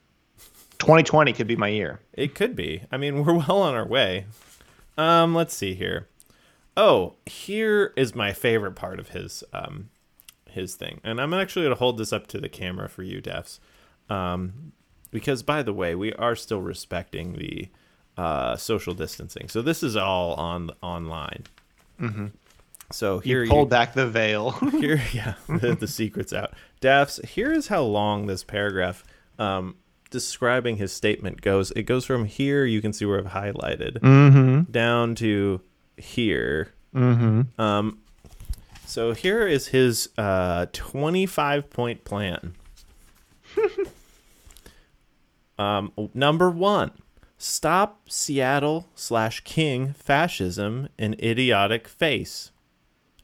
[0.79, 2.01] 2020 could be my year.
[2.13, 2.83] It could be.
[2.91, 4.25] I mean, we're well on our way.
[4.97, 6.07] Um, let's see here.
[6.75, 9.89] Oh, here is my favorite part of his um
[10.57, 10.99] his thing.
[11.03, 13.59] And I'm actually going to hold this up to the camera for you, Defs.
[14.09, 14.73] Um
[15.09, 17.69] because by the way, we are still respecting the
[18.17, 19.47] uh social distancing.
[19.47, 21.43] So this is all on online.
[22.01, 22.27] Mm-hmm.
[22.91, 24.51] So here You pulled back the veil.
[24.71, 29.03] here yeah the, the secret's out Dafs here is how long this paragraph
[29.39, 29.75] um
[30.09, 34.01] describing his statement goes it goes from here you can see where i've highlighted
[34.71, 35.59] down to
[35.97, 37.41] here mm-hmm.
[37.59, 37.99] um
[38.87, 42.55] so here is his uh 25 point plan
[45.59, 46.91] um number one
[47.37, 52.51] stop seattle slash king fascism and idiotic face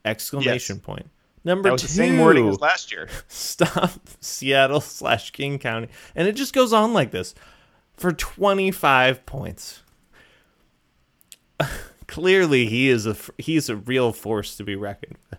[0.04, 0.84] exclamation Yes.
[0.84, 1.10] point
[1.44, 3.08] number that was two the same wording as last year.
[3.28, 5.88] stop Seattle slash King County.
[6.14, 7.34] And it just goes on like this
[7.92, 9.82] for 25 points.
[12.06, 15.38] Clearly, he is a he's a real force to be reckoned with.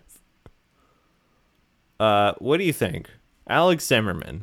[1.98, 3.08] Uh, what do you think,
[3.48, 4.42] Alex Tsimerman?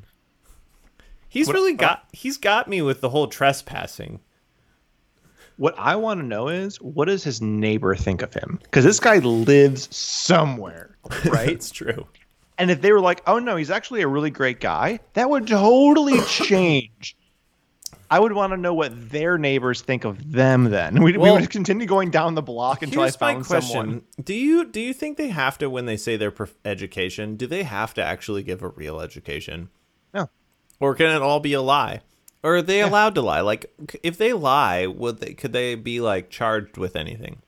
[1.30, 4.20] He's What- really got he's got me with the whole trespassing.
[5.58, 8.60] What I want to know is what does his neighbor think of him?
[8.64, 11.50] Because this guy lives somewhere, right?
[11.50, 12.08] It's true.
[12.58, 15.48] and if they were like, "Oh no, he's actually a really great guy," that would
[15.48, 17.16] totally change.
[18.10, 20.66] I would want to know what their neighbors think of them.
[20.66, 24.02] Then we, Well- we would continue going down the block until I found question: someone.
[24.24, 27.36] Do you do you think they have to when they say their prof- education?
[27.36, 29.70] Do they have to actually give a real education?
[30.14, 30.30] No.
[30.80, 32.02] or can it all be a lie?
[32.44, 33.40] Or are they allowed to lie?
[33.40, 37.42] Like, if they lie, would they could they be like charged with anything?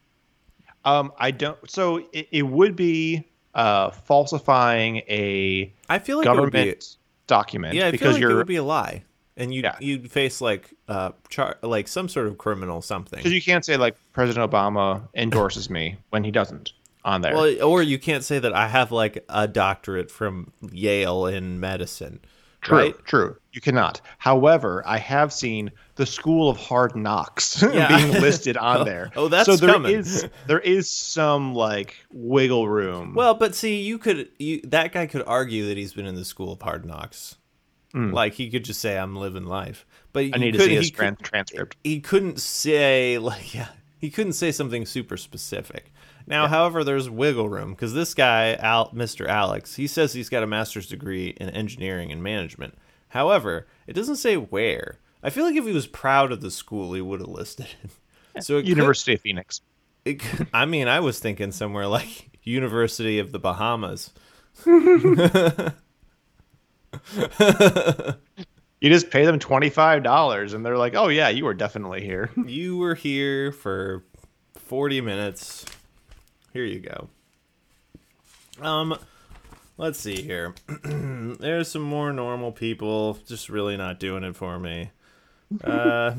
[0.85, 1.57] Um, I don't.
[1.69, 6.85] So it, it would be uh, falsifying a I feel like government it would be.
[7.27, 9.03] document Yeah, I feel because like it you're would be a lie,
[9.37, 9.75] and you Yeah.
[9.79, 13.17] you'd face like uh char- like some sort of criminal something.
[13.17, 17.33] because you can't say like President Obama endorses me when he doesn't on there.
[17.35, 22.19] Well, or you can't say that I have like a doctorate from Yale in medicine.
[22.61, 23.05] True, right?
[23.05, 23.37] true.
[23.51, 24.01] You cannot.
[24.17, 27.95] However, I have seen the School of Hard Knocks Yeah.
[27.95, 29.11] being listed on there.
[29.15, 29.93] oh, that's so there coming.
[29.95, 33.13] is- there is some like wiggle room.
[33.13, 36.25] Well, but see, you could you that guy could argue that he's been in the
[36.25, 37.35] school of hard knocks.
[37.95, 38.13] Mm.
[38.13, 40.25] Like he could just say, "I'm living life," but.
[40.33, 41.77] I need to could, see his he, could, transcript.
[41.83, 45.91] He couldn't say like yeah, he couldn't say something super specific.
[46.27, 49.27] Now, however, there's wiggle room because this guy, Al, Mr.
[49.27, 52.75] Alex, he says he's got a master's degree in engineering and management.
[53.09, 54.97] However, it doesn't say where.
[55.21, 58.43] I feel like if he was proud of the school, he would have listed it.
[58.43, 59.61] So it could- University of Phoenix.
[60.03, 60.21] it
[60.53, 64.11] I mean, I was thinking somewhere like University of the Bahamas.
[68.85, 72.01] You just pay them twenty five dollars, and they're like, "Oh yeah, you were definitely
[72.05, 74.03] here." You were here for
[74.59, 75.65] 40 minutes.
[76.53, 77.09] Here you go.
[78.61, 78.97] Um,
[79.77, 80.53] let's see here.
[80.83, 84.91] There's some more normal people just really not doing it for me.
[85.63, 86.15] uh,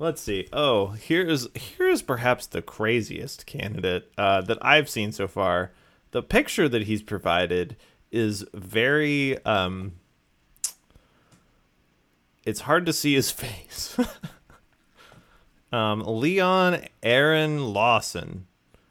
[0.00, 0.48] let's see.
[0.52, 5.70] Oh, here's here's perhaps the craziest candidate uh, that I've seen so far.
[6.10, 7.76] The picture that he's provided
[8.10, 9.42] is very.
[9.44, 9.92] Um,
[12.44, 13.98] it's hard to see his face.
[15.72, 18.46] um, Leon Aaron Lawson,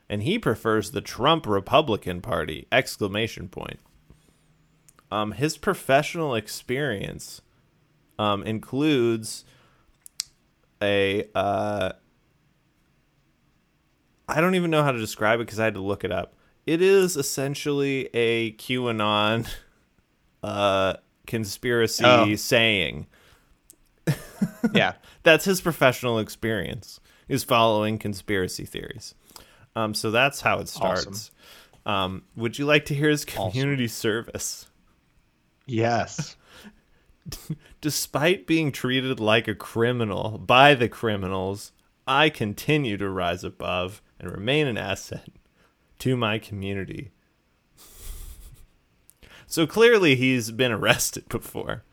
[0.10, 2.68] and he prefers the Trump Republican Party!
[2.72, 3.80] Exclamation point.
[5.12, 7.42] Um, his professional experience
[8.20, 9.46] um, includes
[10.82, 11.94] a uh,
[14.28, 16.35] I don't even know how to describe it because I had to look it up.
[16.66, 19.48] It is essentially a QAnon
[20.44, 20.96] uh,
[21.28, 22.36] conspiracy Oh.
[22.36, 23.08] saying.
[24.74, 24.94] Yeah.
[25.24, 29.14] That's his professional experience is following conspiracy theories.
[29.76, 31.32] Um, so that's how it starts.
[31.86, 31.94] Awesome.
[31.94, 34.68] Um, would you like to hear his community service?
[35.68, 36.36] Yes.
[37.82, 41.72] Despite being treated like a criminal by the criminals,
[42.08, 45.28] I continue to rise above and remain an asset
[46.00, 47.12] to my community.
[49.48, 51.84] so clearly he's been arrested before.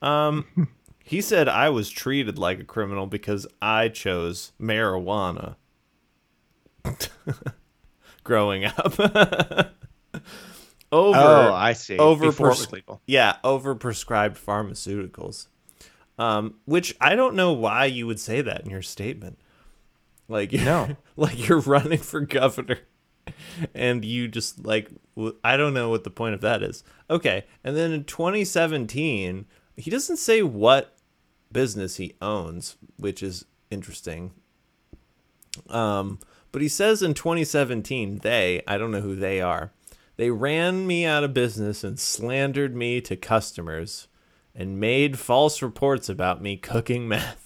[0.00, 0.68] Um
[1.04, 5.56] he said I was treated like a criminal because I chose marijuana
[8.24, 8.98] growing up.
[10.90, 11.96] Over Oh, I see.
[11.98, 13.00] over Before it pers- was legal.
[13.06, 15.46] yeah, over prescribed pharmaceuticals.
[16.18, 19.38] Um, which I don't know why you would say that in your statement.
[20.28, 20.96] Like you No.
[21.16, 22.78] like you're running for governor,
[23.74, 24.90] and you just like
[25.44, 26.84] I don't know what the point of that is.
[27.10, 30.96] Okay, and then in 2017, he doesn't say what
[31.52, 34.32] business he owns, which is interesting.
[35.68, 36.18] Um,
[36.50, 39.72] but he says in 2017, they, I don't know who they are,
[40.16, 44.08] they ran me out of business and slandered me to customers
[44.54, 47.41] and made false reports about me cooking meth.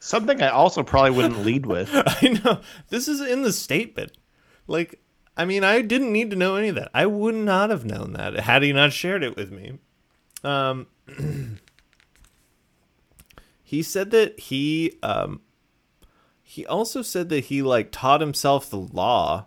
[0.00, 1.90] Something I also probably wouldn't lead with.
[1.94, 2.60] I know.
[2.88, 4.12] This is in the statement.
[4.66, 4.98] Like,
[5.36, 6.90] I mean, I didn't need to know any of that.
[6.94, 9.78] I would not have known that had he not shared it with me.
[10.42, 10.86] Um,
[13.62, 15.42] he said that he, um,
[16.42, 19.46] he also said that he like taught himself the law,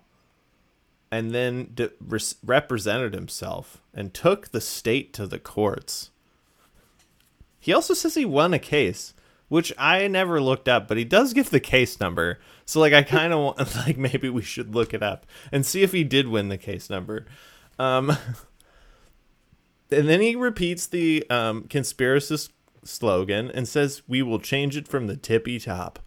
[1.12, 6.12] and then d- res- represented himself and took the state to the courts.
[7.60, 9.13] He also says he won a case,
[9.54, 12.40] which I never looked up, but he does give the case number.
[12.66, 15.92] So like I kind of like maybe we should look it up and see if
[15.92, 17.28] he did win the case number.
[17.78, 18.10] Um
[19.92, 22.50] and then he repeats the um conspiracist
[22.84, 26.00] slogan and says we will change it from the tippy top.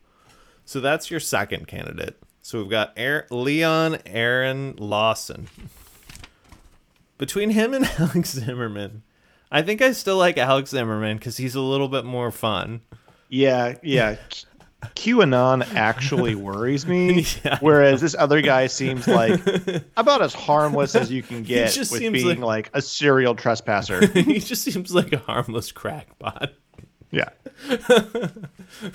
[0.65, 2.21] So that's your second candidate.
[2.43, 5.47] So we've got Aar- Leon Aaron Lawson.
[7.17, 9.03] Between him and Alex Tsimerman,
[9.53, 12.81] I think I still like Alex Tsimerman because he's a little bit more fun.
[13.29, 14.17] Yeah, yeah.
[14.95, 17.59] QAnon actually worries me, Yeah.
[17.61, 19.41] whereas this other guy seems like
[19.97, 24.07] about as harmless as you can get just with seems being like, a serial trespasser.
[24.15, 26.53] he just seems like a harmless crackpot
[27.11, 27.31] yeah.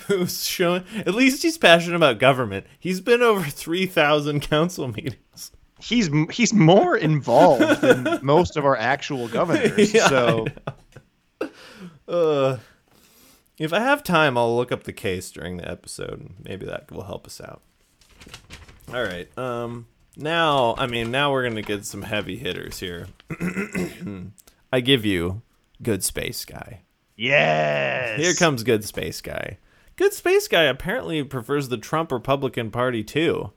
[0.06, 0.84] who's showing.
[0.96, 2.66] At least he's passionate about government.
[2.78, 5.50] He's been over three thousand council meetings.
[5.80, 9.92] He's he's more involved than most of our actual governors.
[9.92, 10.46] Yeah, so
[12.06, 12.58] Uh,
[13.58, 16.30] if I have time, I'll look up the case during the episode.
[16.44, 17.62] Maybe that will help us out.
[18.92, 19.28] All right.
[19.38, 19.86] Um.
[20.16, 23.08] Now, I mean, now we're gonna get some heavy hitters here.
[24.72, 25.42] I give you
[25.82, 26.80] Good Space Guy.
[27.16, 28.20] yes.
[28.20, 29.58] Here comes Good Space Guy.
[29.96, 33.52] Good Space Guy apparently prefers the Trump Republican Party too,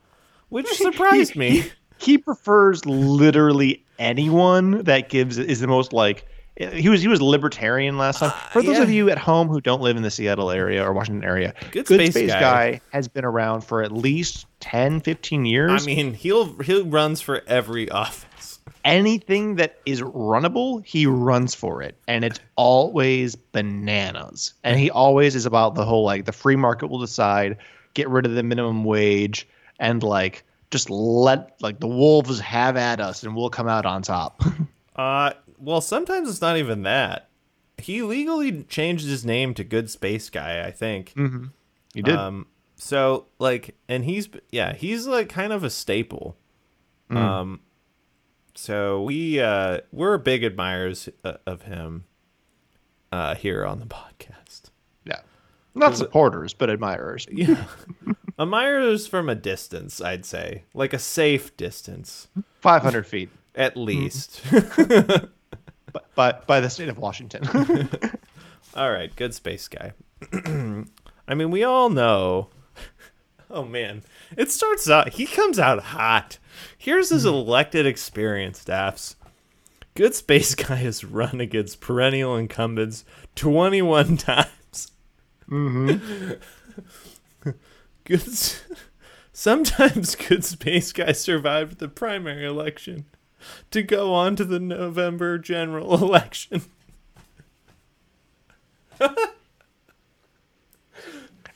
[0.50, 1.66] which surprised me.
[1.98, 6.26] he prefers literally anyone that gives is the most like
[6.58, 8.32] he was he was libertarian last time.
[8.52, 8.84] For those Uh, yeah.
[8.84, 11.86] of you at home who don't live in the Seattle area or Washington area, Good
[11.86, 12.40] Good, Space Space, Guy.
[12.40, 12.82] guy.
[12.92, 15.84] has been around for at least 10, 15 years.
[15.84, 18.60] I mean, he'll he runs for every office.
[18.86, 21.98] anything that is runnable, he runs for it.
[22.08, 24.54] And it's always bananas.
[24.64, 27.58] And he always is about the whole like the free market will decide,
[27.96, 29.48] get rid of the minimum wage,
[29.80, 34.02] and like just let like the wolves have at us and we'll come out on
[34.02, 34.42] top.
[34.98, 35.34] Uh,
[35.66, 37.30] well, sometimes it's not even that.
[37.78, 41.14] He legally changed his name to Good Space Guy, I think.
[41.16, 42.16] you did.
[42.16, 42.48] Um,
[42.78, 46.38] so like, and he's yeah, he's like kind of a staple.
[47.10, 47.60] Um,
[48.56, 52.06] so we uh we're big admirers uh, of him.
[53.12, 54.72] Uh, here on the podcast.
[55.06, 55.20] yeah.
[55.74, 57.28] Not supporters, but admirers.
[57.32, 57.66] Yeah,
[58.38, 62.28] admirers from a distance, I'd say, like a safe distance,
[62.62, 63.30] 500 feet.
[63.56, 64.42] at least.
[66.16, 67.48] by by the state of Washington.
[68.76, 69.94] All right, good space guy.
[71.28, 72.50] I mean, we all know.
[73.50, 74.04] Oh man,
[74.36, 75.14] it starts out.
[75.14, 76.40] He comes out hot.
[76.78, 79.16] Here's his elected experience, staffs.
[79.94, 84.92] Good space guy has run against perennial incumbents 21 times.
[85.50, 86.34] Mm-hmm.
[88.04, 88.24] good.
[89.32, 93.06] Sometimes good space guy survived the primary election
[93.72, 96.62] to go on to the November general election.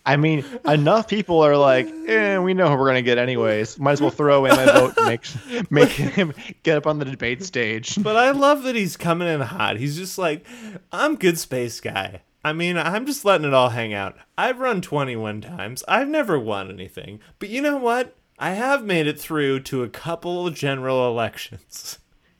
[0.05, 3.77] I mean, enough people are like, eh, we know who we're gonna get anyways.
[3.77, 6.33] Might as well throw in a vote and make make him
[6.63, 8.01] get up on the debate stage.
[8.01, 9.77] But I love that he's coming in hot.
[9.77, 10.47] He's just like,
[10.91, 12.21] I'm good space guy.
[12.43, 14.17] I mean, I'm just letting it all hang out.
[14.37, 15.83] I've run 21 times.
[15.87, 17.19] I've never won anything.
[17.37, 18.15] But you know what?
[18.39, 21.99] I have made it through to a couple general elections.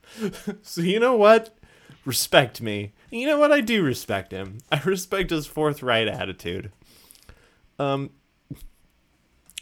[0.62, 1.56] so you know what?
[2.06, 2.93] Respect me.
[3.12, 3.52] You know what?
[3.52, 4.60] I do respect him.
[4.72, 6.72] I respect his forthright attitude.
[7.78, 8.12] Um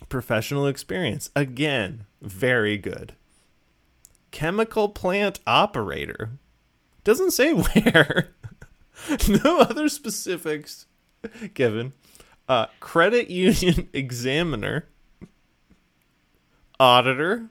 [0.09, 1.29] professional experience.
[1.35, 3.13] Again, very good
[4.31, 6.31] chemical plant operator.
[7.03, 8.35] Doesn't say where.
[9.27, 10.85] no other specifics
[11.53, 11.93] given.
[12.47, 14.87] Uh, credit union examiner.
[16.79, 17.49] Auditor.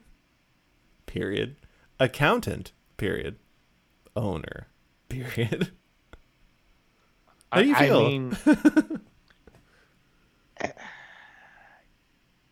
[1.05, 1.55] Period.
[1.99, 2.71] Accountant.
[2.97, 3.37] Period.
[4.15, 4.67] Owner.
[5.09, 5.71] Period.
[7.51, 8.05] How do you feel?
[8.05, 8.37] I mean,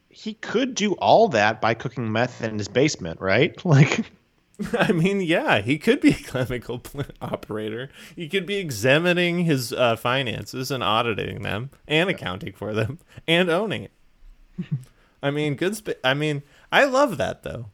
[0.10, 3.54] he could do all that by cooking meth in his basement, right?
[3.66, 4.06] Like,
[4.80, 6.82] I mean, yeah, he could be a chemical
[7.22, 7.90] operator.
[8.16, 13.50] He could be examining his uh, finances and auditing them, and accounting for them, and
[13.50, 13.92] owning it.
[15.22, 15.76] I mean, good.
[15.76, 16.42] Sp- I mean,
[16.76, 17.68] I love that though.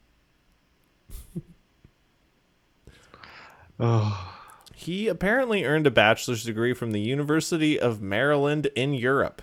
[4.75, 9.41] He apparently earned a bachelor's degree from the University of Maryland in Europe.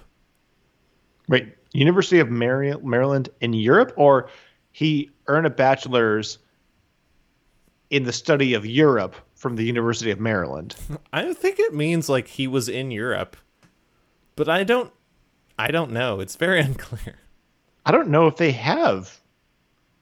[1.29, 4.31] wait, University of Mary- Maryland in Europe, or
[4.73, 6.39] he earned a bachelor's
[7.91, 10.77] in the study of Europe from the University of Maryland.
[11.13, 13.37] I think it means like he was in Europe,
[14.37, 14.93] but I don't.
[15.59, 16.21] I don't know.
[16.21, 17.17] It's very unclear.
[17.85, 19.21] I don't know if they have.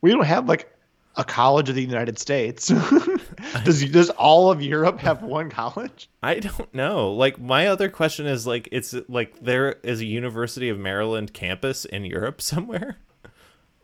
[0.06, 0.72] We don't have like
[1.16, 2.68] a college of the United States.
[3.64, 6.08] does does all of Europe have one college?
[6.22, 7.10] I don't know.
[7.12, 11.84] Like my other question is like it's like there is a University of Maryland campus
[11.84, 12.98] in Europe somewhere.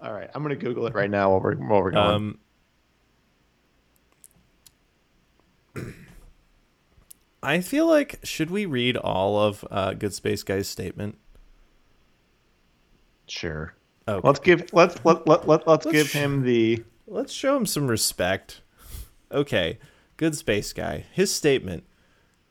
[0.00, 2.38] All right, I'm gonna Google it right now while we're while we're going.
[5.74, 5.94] Um
[7.42, 11.18] I feel like should we read all of uh, Good Space Guy's statement?
[13.26, 13.74] sure.
[14.08, 14.26] Okay.
[14.26, 17.66] Let's give let's let, let, let, let's, Let's give sh- him the Let's show him
[17.66, 18.62] some respect.
[19.30, 19.78] Okay,
[20.16, 21.04] good space guy.
[21.12, 21.84] His statement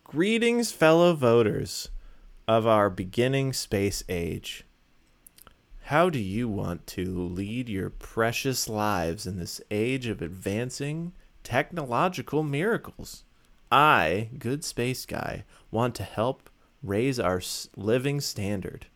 [0.03, 1.89] Greetings, fellow voters
[2.47, 4.65] of our beginning space age.
[5.85, 12.43] How do you want to lead your precious lives in this age of advancing technological
[12.43, 13.23] miracles?
[13.71, 16.49] I, good space guy, want to help
[16.83, 17.41] raise our
[17.75, 18.87] living standard.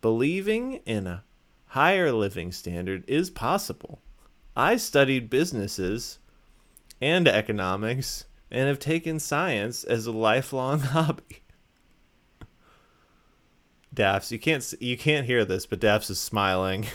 [0.00, 1.24] Believing in a
[1.68, 4.00] higher living standard is possible.
[4.56, 6.18] I studied businesses
[7.00, 11.42] and economics and have taken science as a lifelong hobby.
[13.94, 16.86] Dafs, you can't you can't hear this, but Dafs is smiling.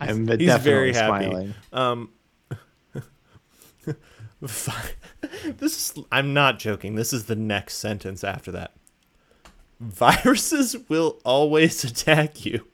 [0.00, 1.24] I'm He's definitely very happy.
[1.26, 1.54] smiling.
[1.72, 2.10] Um,
[4.40, 4.68] this
[5.60, 6.94] is I'm not joking.
[6.94, 8.72] This is the next sentence after that.
[9.80, 12.66] Viruses will always attack you.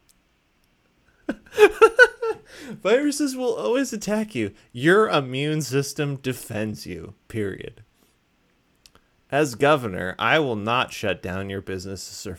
[2.82, 4.52] Viruses will always attack you.
[4.72, 7.14] Your immune system defends you.
[7.28, 7.82] Period.
[9.30, 12.36] As governor, I will not shut down your businesses or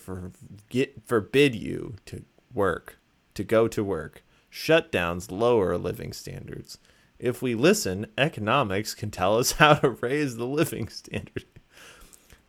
[1.05, 2.23] forbid you to
[2.53, 2.97] work,
[3.33, 4.23] to go to work.
[4.51, 6.77] Shutdowns lower living standards.
[7.19, 11.45] If we listen, economics can tell us how to raise the living standard.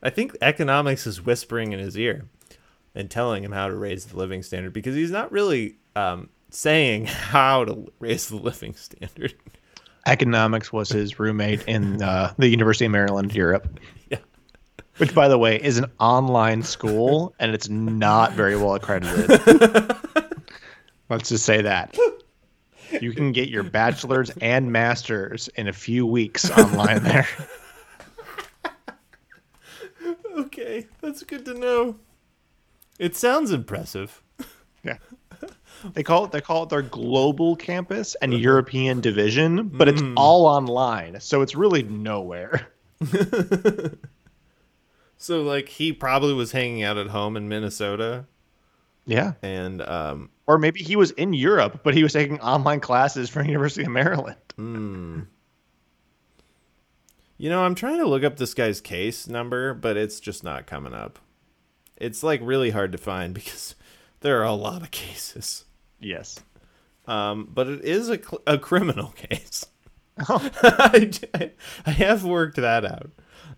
[0.00, 2.26] I think economics is whispering in his ear
[2.98, 7.06] and telling him how to raise the living standard because he's not really um, saying
[7.06, 9.32] how to raise the living standard.
[10.06, 13.78] Economics was his roommate in uh, the University of Maryland, Europe.
[14.10, 14.18] Yeah.
[14.96, 19.28] Which, by the way, is an online school and it's not very well accredited.
[21.08, 21.96] Let's just say that.
[23.00, 27.28] You can get your bachelor's and master's in a few weeks online there.
[30.38, 31.96] Okay, that's good to know.
[32.98, 34.22] It sounds impressive.
[34.84, 34.98] Yeah.
[35.94, 40.46] They call it they call it their global campus and European division, but it's all
[40.46, 42.68] online, so it's really nowhere.
[45.20, 48.26] So like he probably was hanging out at home in Minnesota
[49.04, 49.32] Yeah.
[49.42, 53.46] and um Or maybe he was in Europe, but he was taking online classes from
[53.46, 54.36] University of Maryland.
[57.36, 60.66] you know, I'm trying to look up this guy's case number, but it's just not
[60.66, 61.18] coming up.
[62.00, 63.74] It's like really hard to find because
[64.20, 65.64] there are a lot of cases.
[66.00, 66.40] Yes.
[67.06, 69.66] Um, but it is a, cl- a criminal case.
[70.18, 71.50] I,
[71.86, 73.10] I have worked that out.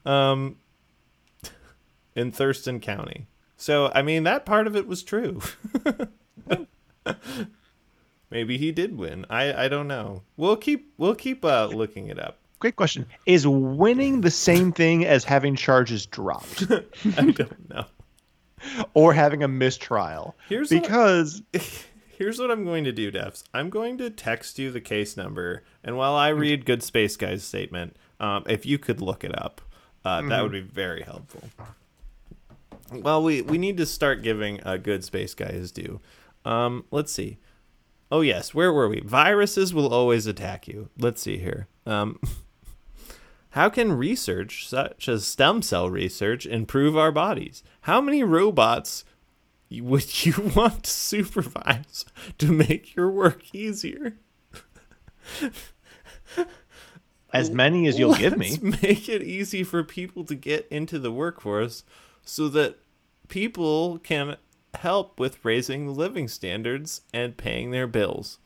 [0.04, 0.56] Um,
[2.14, 3.26] in Thurston County.
[3.56, 5.40] So, I mean, that part of it was true.
[8.30, 9.26] Maybe he did win.
[9.28, 10.22] I, I don't know.
[10.36, 12.38] We'll keep we'll keep uh, looking it up.
[12.60, 13.06] Great question.
[13.26, 17.84] Is winning the same thing as having charges dropped I don't know.
[18.94, 20.36] or having a mistrial?
[20.48, 21.42] Here's what- because
[22.20, 23.44] Here's what I'm going to do, Dafs.
[23.54, 27.42] I'm going to text you the case number, and while I read Good Space Guy's
[27.42, 29.62] statement, um, if you could look it up,
[30.04, 31.48] uh, that would be very helpful.
[32.92, 35.98] Well, we, we need to start giving a Good Space Guy his due.
[36.44, 37.38] Um, let's see.
[38.12, 38.52] Oh, yes.
[38.52, 39.00] Where were we?
[39.00, 40.90] Viruses will always attack you.
[40.98, 41.68] Let's see here.
[41.86, 42.18] Um,
[43.50, 47.62] how can research, such as stem cell research, improve our bodies?
[47.82, 49.04] How many robots
[49.70, 52.04] would you want to supervise
[52.38, 54.14] to make your work easier?
[57.32, 58.58] as many as you'll give me.
[58.62, 61.84] Make it easy for people to get into the workforce
[62.24, 62.78] so that
[63.28, 64.36] people can
[64.74, 68.38] help with raising the living standards and paying their bills.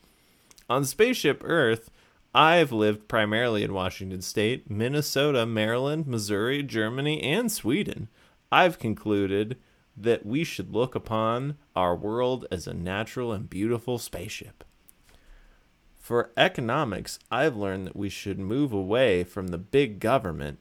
[0.69, 1.89] On Spaceship Earth,
[2.35, 8.09] I've lived primarily in Washington State, Minnesota, Maryland, Missouri, Germany, and Sweden.
[8.51, 9.57] I've concluded
[9.95, 14.65] that we should look upon our world as a natural and beautiful spaceship.
[15.97, 20.59] For economics, I've learned that we should move away from the big government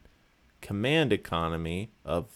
[0.60, 2.28] command economy of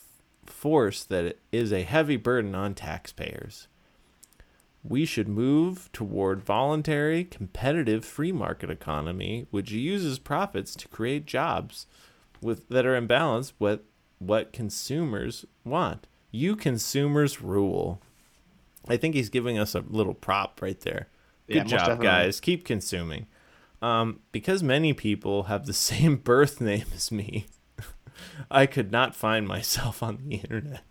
[0.47, 3.69] force that is a heavy burden on taxpayers.
[4.85, 11.87] We should move toward voluntary, competitive free market economy which uses profits to create jobs
[12.41, 13.81] with that are in balance with
[14.19, 16.07] what consumers want.
[16.31, 18.01] You consumers rule.
[18.89, 21.09] I think he's giving us a little prop right there.
[21.49, 22.07] Good Yeah, job, definitely.
[22.07, 22.41] guys.
[22.41, 23.27] Keep consuming.
[23.81, 27.47] Um, because many people have the same birth name as me,
[28.51, 30.83] I could not find myself on the internet.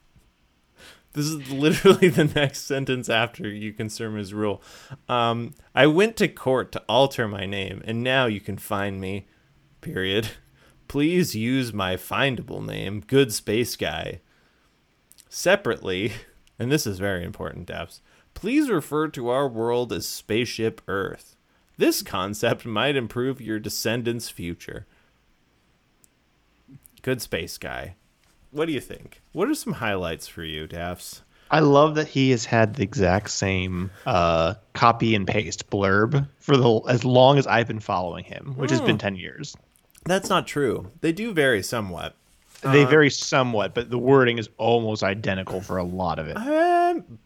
[1.13, 4.61] This is literally the next sentence after you consumers rule.
[5.09, 9.27] Um, I went to court to alter my name, and now you can find me.
[9.81, 10.29] Period.
[10.87, 14.21] Please use my findable name, Good Space Guy.
[15.27, 16.13] Separately,
[16.59, 17.99] and this is very important, Dafs,
[18.33, 21.35] please refer to our world as Spaceship Earth.
[21.77, 24.85] This concept might improve your descendants' future.
[27.01, 27.95] Good Space Guy.
[28.51, 29.21] What do you think?
[29.33, 31.21] What are some highlights for you, Dafs?
[31.49, 36.57] I love that he has had the exact same uh, copy and paste blurb for
[36.57, 39.55] the as long as I've been following him, which has been ten years.
[40.05, 40.91] That's not true.
[41.01, 42.15] They do vary somewhat.
[42.63, 46.35] They vary somewhat, but the wording is almost identical for a lot of it.
[46.35, 47.19] Um,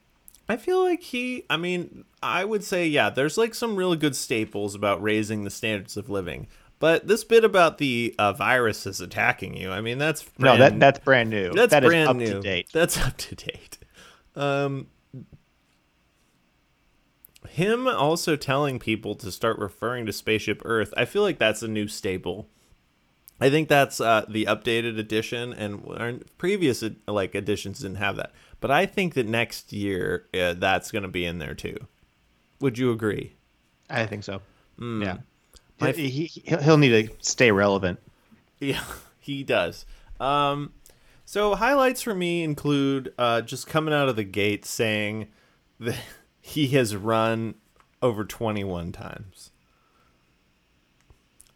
[0.49, 1.45] I feel like he.
[1.49, 3.09] I mean, I would say yeah.
[3.09, 6.47] There's like some really good staples about raising the standards of living,
[6.81, 9.71] but this bit about the uh, viruses attacking you.
[9.71, 11.53] I mean, that's no, that brand- that's brand new.
[11.53, 12.25] that's That is brand up new.
[12.33, 12.67] to date.
[12.73, 13.77] That's up to date.
[14.35, 14.87] Um,
[17.49, 20.93] him also telling people to start referring to Spaceship Earth.
[20.95, 22.47] I feel like that's a new staple.
[23.39, 28.31] I think that's uh, the updated edition, and our previous like editions didn't have that.
[28.59, 31.87] But I think that next year uh, that's going to be in there too.
[32.59, 33.33] Would you agree?
[33.89, 34.41] I think so.
[34.79, 35.17] Yeah,
[35.81, 37.99] My- he, he he'll need to stay relevant.
[38.59, 38.83] Yeah,
[39.19, 39.85] he does.
[40.19, 40.73] Um,
[41.25, 45.29] so highlights for me include uh, just coming out of the gate saying
[45.79, 45.95] that
[46.41, 47.55] he has run
[48.01, 49.51] over 21 times.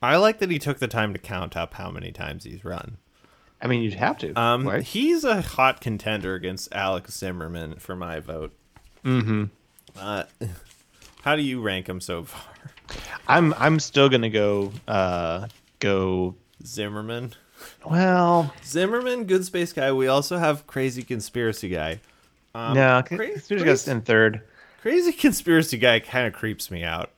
[0.01, 2.97] I like that he took the time to count up how many times he's run.
[3.61, 4.39] I mean, you'd have to.
[4.39, 4.83] Um, right?
[4.83, 8.53] he's a hot contender against Alex Tsimerman for my vote.
[9.03, 9.45] Mm-hmm.
[9.97, 10.23] Uh,
[11.23, 12.53] how do you rank him so far,
[13.27, 15.47] I'm I'm still gonna go uh
[15.79, 16.35] go.
[16.63, 17.33] Tsimerman?
[17.85, 19.91] Well, Tsimerman, good space guy.
[19.91, 21.99] We also have crazy conspiracy guy.
[22.53, 24.41] Um, no, cra- Conspiracy crazy- Guy's in third.
[24.81, 27.11] Crazy conspiracy guy kind of creeps me out.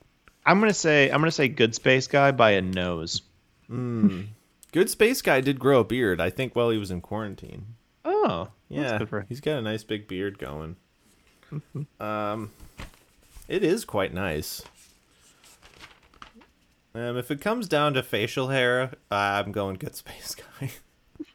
[0.46, 3.22] I'm gonna say I'm gonna say good space guy by a nose.
[3.70, 7.66] Good space guy did grow a beard, I think, while he was in quarantine.
[8.06, 10.76] Oh, Yeah, that's good for he's got a nice big beard going.
[12.00, 12.52] um,
[13.48, 14.62] it is quite nice.
[16.98, 20.72] Um, if it comes down to facial hair, I'm going good space guy.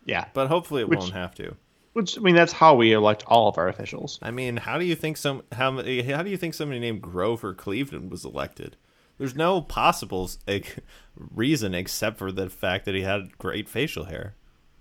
[0.05, 1.55] Yeah, but hopefully it Which- won't have to.
[1.93, 4.19] which I mean that's how we elect all of our officials.
[4.23, 7.55] I mean, how do you think some how how do you think somebody named Grover
[7.55, 8.77] Cleveland was elected?
[9.19, 10.79] There's no possible like,
[11.17, 14.35] reason except for the fact that he had great facial hair.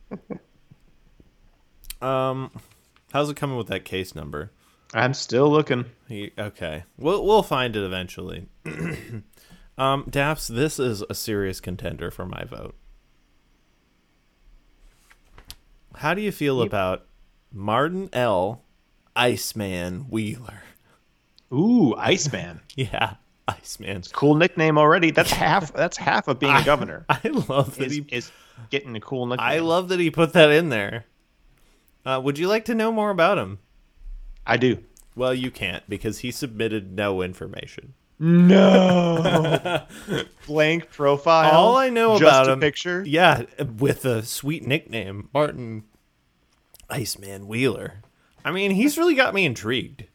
[2.01, 2.49] um,
[3.13, 4.51] how's it coming with that case number?
[4.93, 5.85] I'm still looking.
[6.07, 8.47] He, okay, we'll we'll find it eventually.
[9.81, 12.75] um, Dafs, this is a serious contender for my vote.
[15.95, 17.05] How do you feel about
[17.51, 18.63] Martin L.
[19.15, 20.63] Iceman Wheeler?
[21.51, 22.61] Ooh, Iceman.
[22.75, 23.15] Yeah,
[23.47, 24.03] Iceman.
[24.13, 25.11] cool nickname already.
[25.11, 25.73] That's half.
[25.73, 27.05] That's half of being a governor.
[27.09, 28.05] I love that Is, he.
[28.11, 28.31] is
[28.69, 29.45] getting a cool nickname.
[29.45, 31.05] I love that he put that in there.
[32.05, 33.59] Uh, would you like to know more about him?
[34.47, 34.83] I do.
[35.15, 37.93] Well, you can't because he submitted no information.
[38.23, 39.81] No.
[40.47, 41.51] Blank profile.
[41.51, 43.03] All I know just about a him, picture.
[43.05, 43.43] yeah,
[43.79, 45.83] with a sweet nickname, Martin
[46.87, 47.95] Iceman Wheeler.
[48.45, 50.05] I mean, he's really got me intrigued.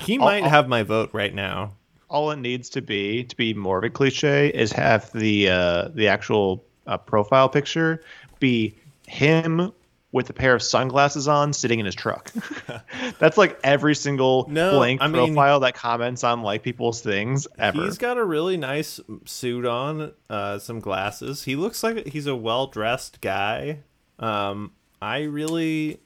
[0.00, 1.74] He might I'll- have my vote right now.
[2.10, 5.88] All it needs to be to be more of a cliche is have the uh,
[5.94, 8.02] the actual uh, profile picture
[8.40, 8.74] be
[9.06, 9.72] him
[10.14, 12.30] with a pair of sunglasses on, sitting in his truck.
[13.18, 17.48] That's like every single No, blank I mean- profile that comments on like people's things
[17.58, 17.82] ever.
[17.84, 21.42] He's got a really nice suit on, uh, some glasses.
[21.42, 23.80] He looks like he's a well dressed guy.
[24.20, 24.70] Um,
[25.02, 25.98] I really,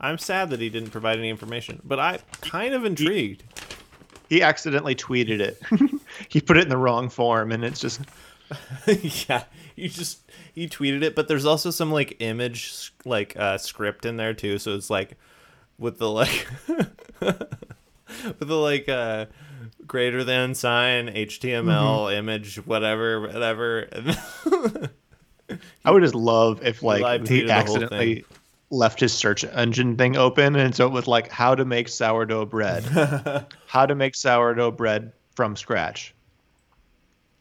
[0.00, 3.42] I'm sad that he didn't provide any information, but I'm kind of intrigued.
[4.28, 5.60] he accidentally tweeted it.
[6.28, 8.00] he put it in the wrong form, and it's just
[9.28, 9.42] yeah,
[9.74, 10.25] he just
[10.56, 14.58] he tweeted it, but there's also some like image like uh, script in there too.
[14.58, 15.16] So it's like
[15.78, 16.48] with the like
[17.20, 19.26] with the like uh
[19.86, 23.86] greater than sign HTML image whatever whatever.
[25.84, 28.24] I would just love if like he accidentally
[28.70, 32.46] left his search engine thing open, and so it was like how to make sourdough
[32.46, 32.82] bread,
[33.66, 36.14] how to make sourdough bread from scratch.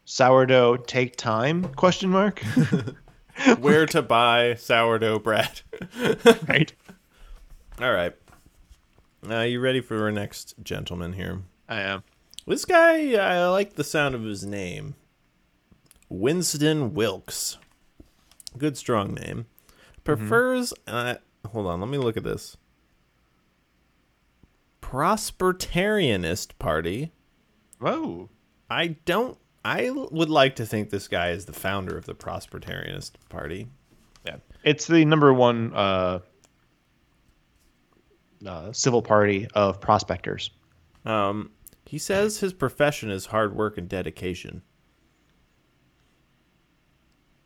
[0.03, 1.63] Sourdough take time?
[1.75, 2.43] Question mark.
[3.59, 5.61] where to buy sourdough bread.
[6.47, 6.73] right.
[7.79, 8.13] All right.
[9.29, 11.41] Uh, you ready for our next gentleman here?
[11.67, 12.03] I am.
[12.47, 14.95] This guy, I like the sound of his name.
[16.09, 17.57] Winston Wilkes.
[18.57, 19.47] Good strong name.
[20.03, 20.73] Prefers.
[20.85, 21.15] Uh,
[21.51, 22.55] hold on, let me look at this.
[24.81, 27.11] Prospertarianist Party.
[27.79, 28.29] Whoa.
[28.69, 29.37] I don't.
[29.65, 33.67] I would like to think this guy is the founder of the Prospertarianist Party.
[34.23, 34.35] Yeah.
[34.63, 36.19] It's the number one uh,
[38.45, 40.51] uh, civil party of prospectors.
[41.03, 41.49] Um,
[41.87, 44.61] he says his profession is hard work and dedication.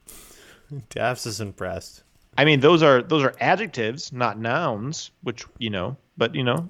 [0.89, 2.03] Dafs is impressed.
[2.37, 5.11] I mean, those are those are adjectives, not nouns.
[5.23, 6.67] Which you know, but you know,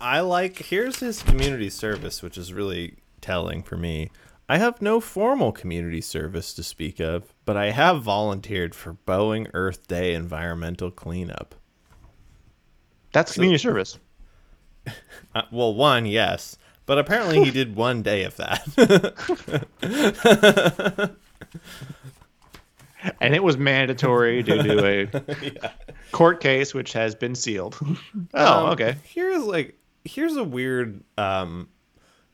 [0.00, 0.58] I like.
[0.58, 4.12] Here's his community service, which is really telling for me.
[4.48, 9.48] I have no formal community service to speak of, but I have volunteered for Boeing
[9.54, 11.54] Earth Day environmental cleanup.
[13.12, 13.98] that's community service.
[15.34, 18.62] Uh, well, one, yes, but apparently he did one day of that.
[23.20, 25.72] and it was mandatory due to a
[26.12, 27.78] court case which has been sealed.
[28.34, 28.96] oh, Um, okay.
[29.04, 31.68] Here's like here's a weird um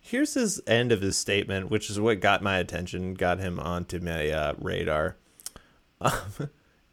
[0.09, 3.99] here's his end of his statement, which is what got my attention, got him onto
[4.01, 5.17] my uh, radar.
[6.01, 6.51] Um,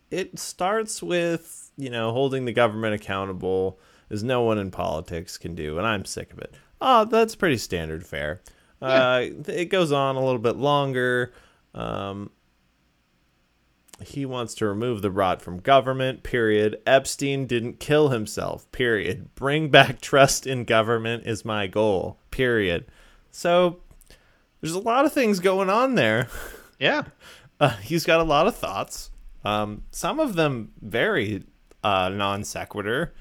[0.09, 5.53] it starts with, you know, holding the government accountable as no one in politics can
[5.53, 6.55] do, and I'm sick of it.
[6.81, 8.41] Oh, that's pretty standard fare.
[8.81, 11.33] Uh, it goes on a little bit longer.
[11.75, 12.31] Um,
[14.03, 16.81] he wants to remove the rot from government, period.
[16.87, 19.35] Epstein didn't kill himself, period.
[19.35, 22.85] Bring back trust in government is my goal, period.
[23.35, 23.81] So
[24.61, 26.29] there's a lot of things going on there.
[26.79, 27.03] Yeah.
[27.57, 29.11] Uh, he's got a lot of thoughts.
[29.45, 31.45] Um, some of them very
[31.81, 33.13] uh, non sequitur.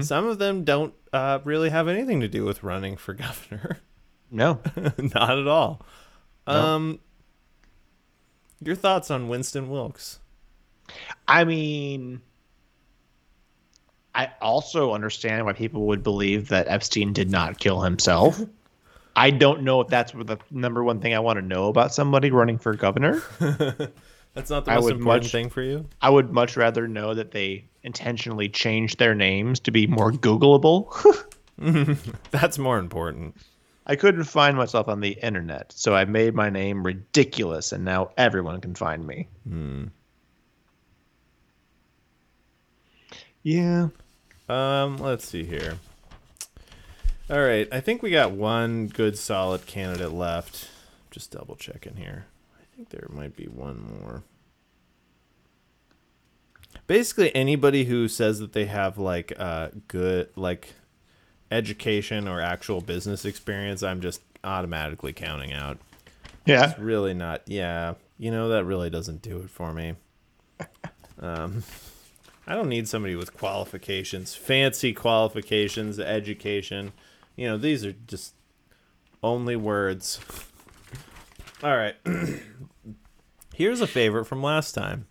[0.00, 3.78] Some of them don't uh, really have anything to do with running for governor.
[4.32, 4.58] No.
[4.98, 5.86] Not at all.
[6.48, 6.98] Um,
[8.60, 10.18] your thoughts on Winston Wilkes?
[11.28, 12.22] I mean,
[14.12, 18.40] I also understand why people would believe that Epstein did not kill himself.
[19.16, 22.30] I don't know if that's the number one thing I want to know about somebody
[22.30, 23.22] running for governor.
[24.34, 25.88] That's not the most important much- thing for you.
[26.02, 30.92] I would much rather know that they intentionally changed their names to be more Googleable.
[32.30, 33.34] That's more important.
[33.86, 38.10] I couldn't find myself on the internet, so I made my name ridiculous, and now
[38.18, 39.28] everyone can find me.
[43.42, 43.88] Yeah.
[44.50, 45.78] Um, let's see here.
[47.28, 50.68] All right, I think we got one good solid candidate left.
[51.10, 52.26] Just double checking here.
[52.56, 54.22] I think there might be one more.
[56.86, 60.74] Basically, anybody who says that they have like uh good like
[61.50, 65.78] education or actual business experience, I'm just automatically counting out.
[66.44, 66.70] Yeah.
[66.70, 67.42] It's really not.
[67.46, 69.94] Yeah, you know that really doesn't do it for me.
[71.18, 71.62] Um,
[72.46, 76.92] I don't need somebody with qualifications, fancy qualifications, education.
[77.36, 78.34] You know, these are just
[79.22, 80.20] only words.
[81.62, 81.94] All right.
[83.54, 85.06] Here's a favorite from last time.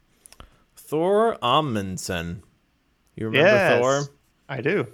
[0.75, 2.43] Thor Amundsen.
[3.15, 3.79] You remember Yes.
[3.81, 4.13] Thor?
[4.49, 4.87] I do.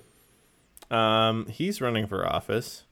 [0.90, 2.84] Um, he's running for office.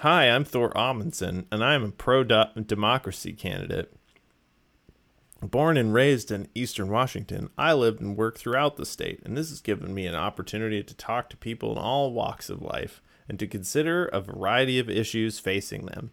[0.00, 3.92] Hi, I'm Thor Amundsen, and I am a pro democracy candidate.
[5.42, 9.48] Born and raised in eastern Washington, I lived and worked throughout the state, and this
[9.48, 13.38] has given me an opportunity to talk to people in all walks of life and
[13.38, 16.10] to consider a variety of issues facing them.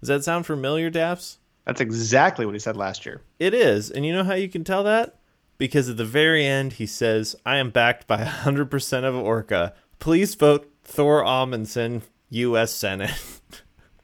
[0.00, 1.36] Does that sound familiar, Dafs?
[1.64, 3.20] That's exactly what he said last year.
[3.38, 3.90] It is.
[3.90, 5.18] And you know how you can tell that?
[5.58, 9.74] Because at the very end, he says, I am backed by 100% of Orca.
[10.00, 12.72] Please vote Thor Amundsen, U.S.
[12.72, 13.12] Senate.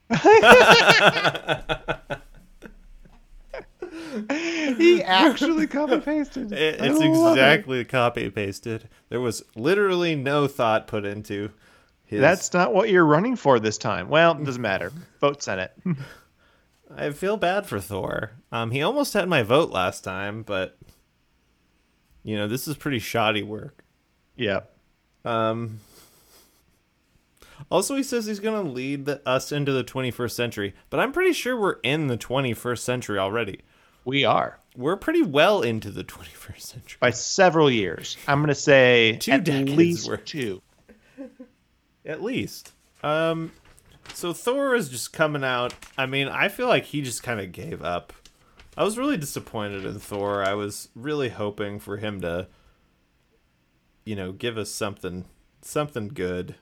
[4.79, 6.53] He actually copy pasted.
[6.53, 8.89] It- it's exactly copy pasted.
[9.09, 11.51] There was literally no thought put into
[12.05, 12.21] his.
[12.21, 14.09] That's not what you're running for this time.
[14.09, 14.93] Well, it doesn't matter.
[15.21, 15.73] Vote Senate.
[16.95, 18.33] I feel bad for Thor.
[18.53, 20.79] Um, he almost had my vote last time, but
[22.23, 23.85] you know this is pretty shoddy work.
[24.37, 24.61] yeah.
[25.25, 25.81] Um,
[27.71, 31.13] also, he says he's going to lead the, us into the 21st century, but I'm
[31.13, 33.61] pretty sure we're in the 21st century already.
[34.09, 34.59] We are.
[34.75, 36.97] We're pretty well into the 21st century.
[36.99, 38.17] By several years.
[38.27, 40.25] I'm going to say Two at decades least worth.
[40.25, 40.63] two.
[42.07, 42.73] At least.
[43.03, 43.53] Um,
[44.15, 45.75] so Thor is just coming out.
[45.99, 48.15] I mean, I feel like he just kind of gave up.
[48.79, 50.43] I was really disappointed in Thor.
[50.43, 52.49] I was really hoping for him to,
[54.07, 55.27] you know, give us something,
[55.61, 56.55] something good.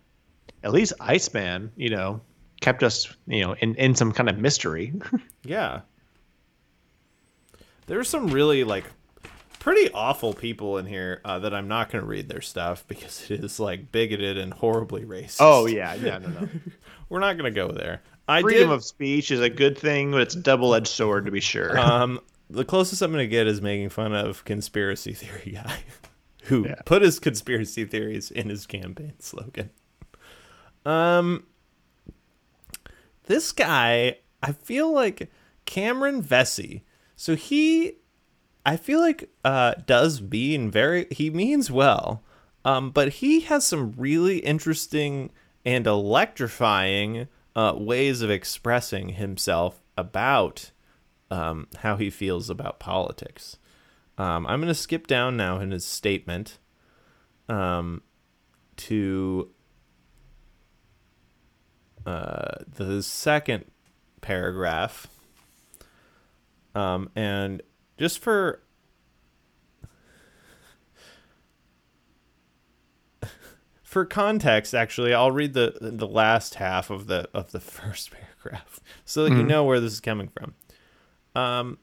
[0.64, 2.22] At least Iceman, you know,
[2.60, 4.94] kept us, you know, in, in some kind of mystery.
[5.44, 5.82] Yeah.
[7.86, 8.84] There's some really like
[9.58, 13.30] pretty awful people in here uh, that I'm not going to read their stuff because
[13.30, 15.38] it is like bigoted and horribly racist.
[15.40, 15.94] oh, yeah.
[15.94, 16.48] Yeah, no, no.
[17.08, 18.02] we're not going to go there.
[18.28, 18.74] I Freedom did.
[18.74, 21.78] of speech is a good thing, but it's a double edged sword to be sure.
[21.78, 22.20] um,
[22.50, 25.78] the closest I'm going to get is making fun of conspiracy theory guy,
[26.44, 26.76] who Yeah.
[26.84, 29.70] put his conspiracy theories in his campaign slogan.
[30.84, 31.44] Um,
[33.24, 35.28] this guy, I feel like
[35.64, 36.84] Cameron Vesey.
[37.16, 37.94] So he,
[38.64, 41.06] I feel like, uh, does mean very.
[41.10, 42.22] He means well,
[42.64, 45.30] um, but he has some really interesting
[45.64, 50.70] and electrifying uh, ways of expressing himself about
[51.30, 53.56] um, how he feels about politics.
[54.18, 56.58] Um, I'm going to skip down now in his statement
[57.48, 58.02] um,
[58.76, 59.50] to
[62.04, 63.64] uh, the second
[64.20, 65.08] paragraph.
[66.76, 67.62] Um, and
[67.96, 68.60] just for
[73.82, 78.80] for context, actually, I'll read the the last half of the of the first paragraph
[79.06, 80.54] so that you know where this is coming from.
[81.34, 81.78] Um,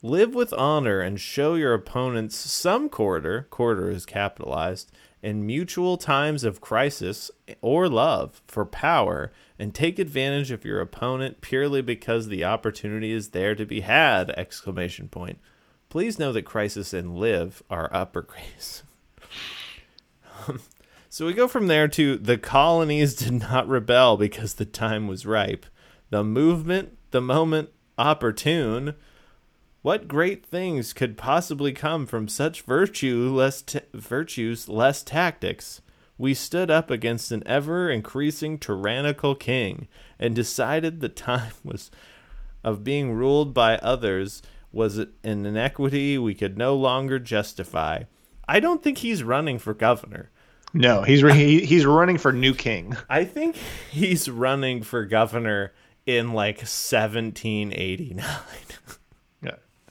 [0.00, 4.90] live with honor and show your opponents some quarter quarter is capitalized
[5.22, 7.30] in mutual times of crisis
[7.60, 13.30] or love for power and take advantage of your opponent purely because the opportunity is
[13.30, 15.38] there to be had exclamation point
[15.88, 18.82] please know that crisis and live are upper uppercase
[20.48, 20.60] um,
[21.14, 25.24] so we go from there to the colonies did not rebel because the time was
[25.24, 25.64] ripe.
[26.10, 28.96] The movement, the moment opportune.
[29.82, 35.82] What great things could possibly come from such virtue less t- virtues less tactics?
[36.16, 39.88] We stood up against an ever increasing tyrannical king
[40.18, 41.90] and decided the time was
[42.62, 44.42] of being ruled by others
[44.72, 48.04] was an inequity we could no longer justify.
[48.48, 50.30] I don't think he's running for governor.
[50.72, 52.96] no, he's re- he, he's running for new king.
[53.08, 53.56] I think
[53.90, 55.72] he's running for governor
[56.06, 58.24] in like 1789.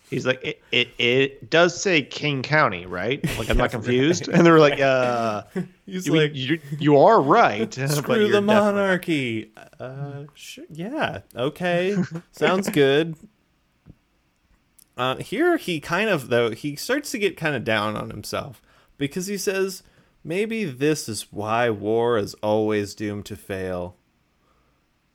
[0.10, 3.24] He's like, it, it, it does say King County, right?
[3.38, 4.28] Like, I'm not confused.
[4.28, 5.44] And they were like, uh,
[5.86, 7.74] He's you, like, you, you are right.
[7.90, 9.52] screw the monarchy.
[9.80, 11.98] Uh, sure, yeah, okay,
[12.32, 13.16] sounds good.
[14.96, 18.62] Uh, here he kind of though he starts to get kind of down on himself
[18.98, 19.82] because he says
[20.24, 23.98] maybe this is why war is always doomed to fail.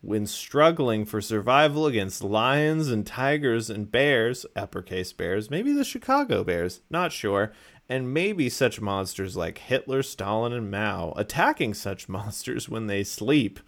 [0.01, 6.44] When struggling for survival against lions and tigers and bears, uppercase bears, maybe the Chicago
[6.44, 7.53] Bears, not sure,
[7.88, 13.59] and maybe such monsters like Hitler, Stalin, and Mao, attacking such monsters when they sleep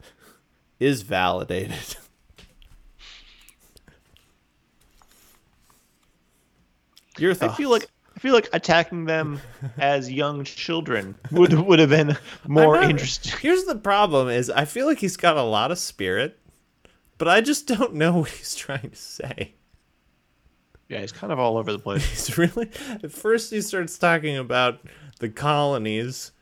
[0.80, 1.96] is validated.
[7.18, 7.56] Your I thoughts?
[7.58, 7.86] feel like I
[8.20, 9.40] feel like attacking them
[9.78, 12.16] as young children would would have been
[12.46, 13.32] more not- interesting.
[13.40, 16.38] Here's the problem: is I feel like he's got a lot of spirit,
[17.18, 19.54] but I just don't know what he's trying to say.
[20.88, 22.04] Yeah, he's kind of all over the place.
[22.08, 22.68] He's really
[23.02, 24.80] at first he starts talking about
[25.20, 26.32] the colonies.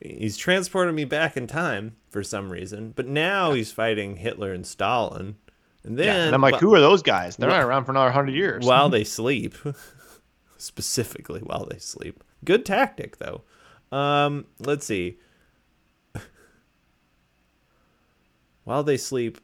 [0.00, 4.66] He's transporting me back in time for some reason, but now he's fighting Hitler and
[4.66, 5.36] Stalin.
[5.84, 7.36] And then Yeah, and I'm like, wh- who are those guys?
[7.36, 8.64] They're not around for another hundred years.
[8.64, 9.54] while they sleep
[10.58, 12.22] specifically while they sleep.
[12.44, 13.42] Good tactic though.
[13.90, 15.18] Um let's see.
[18.64, 19.38] While they sleep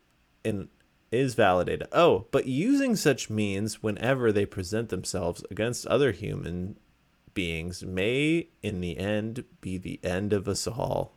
[0.45, 0.69] and
[1.11, 1.89] is validated.
[1.93, 6.77] Oh but using such means whenever they present themselves against other human
[7.33, 11.17] beings may in the end be the end of us all.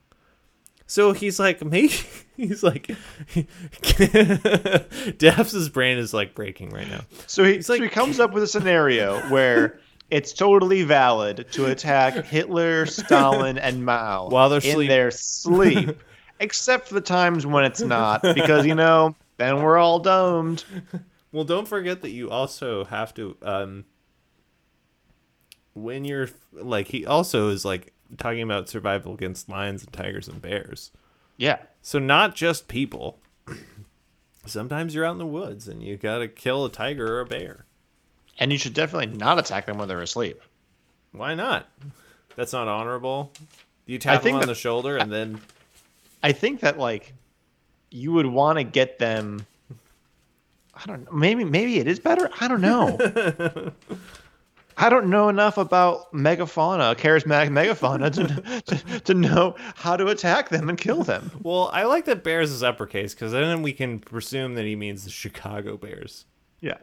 [0.89, 1.93] So he's like, maybe
[2.37, 2.95] he's like,
[5.17, 7.01] Daph's brain is like breaking right now.
[7.27, 9.79] So he, so like- he comes up with a scenario where
[10.09, 15.99] it's totally valid to attack Hitler, Stalin, and Mao While they're in sleep- their sleep,
[16.39, 20.63] except for the times when it's not, because you know then we're all domed.
[21.31, 23.85] Well, don't forget that you also have to um
[25.73, 30.41] when you're like he also is like talking about survival against lions and tigers and
[30.41, 30.91] bears.
[31.39, 33.19] Yeah, So not just people.
[34.47, 37.25] Sometimes you're out in the woods and you got to kill a tiger or a
[37.27, 37.65] bear.
[38.39, 40.41] And you should definitely not attack them when they're asleep.
[41.11, 41.67] Why not?
[42.35, 43.31] That's not honorable.
[43.85, 45.41] You tap them on that- the shoulder and then
[46.23, 47.13] I think that like
[47.89, 49.45] you would want to get them.
[50.73, 51.11] I don't know.
[51.11, 52.29] Maybe maybe it is better.
[52.39, 52.97] I don't know.
[54.79, 60.49] I don't know enough about megafauna, charismatic megafauna, to, to to know how to attack
[60.49, 61.31] them and kill them.
[61.41, 65.03] Well, I like that bears is uppercase because then we can presume that he means
[65.03, 66.25] the Chicago Bears.
[66.61, 66.77] Yeah.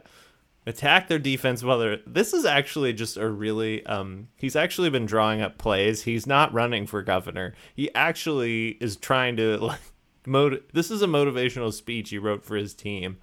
[0.67, 5.05] Attack their defense while they're this is actually just a really um he's actually been
[5.05, 9.79] drawing up plays he's not running for governor he actually is trying to like
[10.25, 13.17] mot- this is a motivational speech he wrote for his team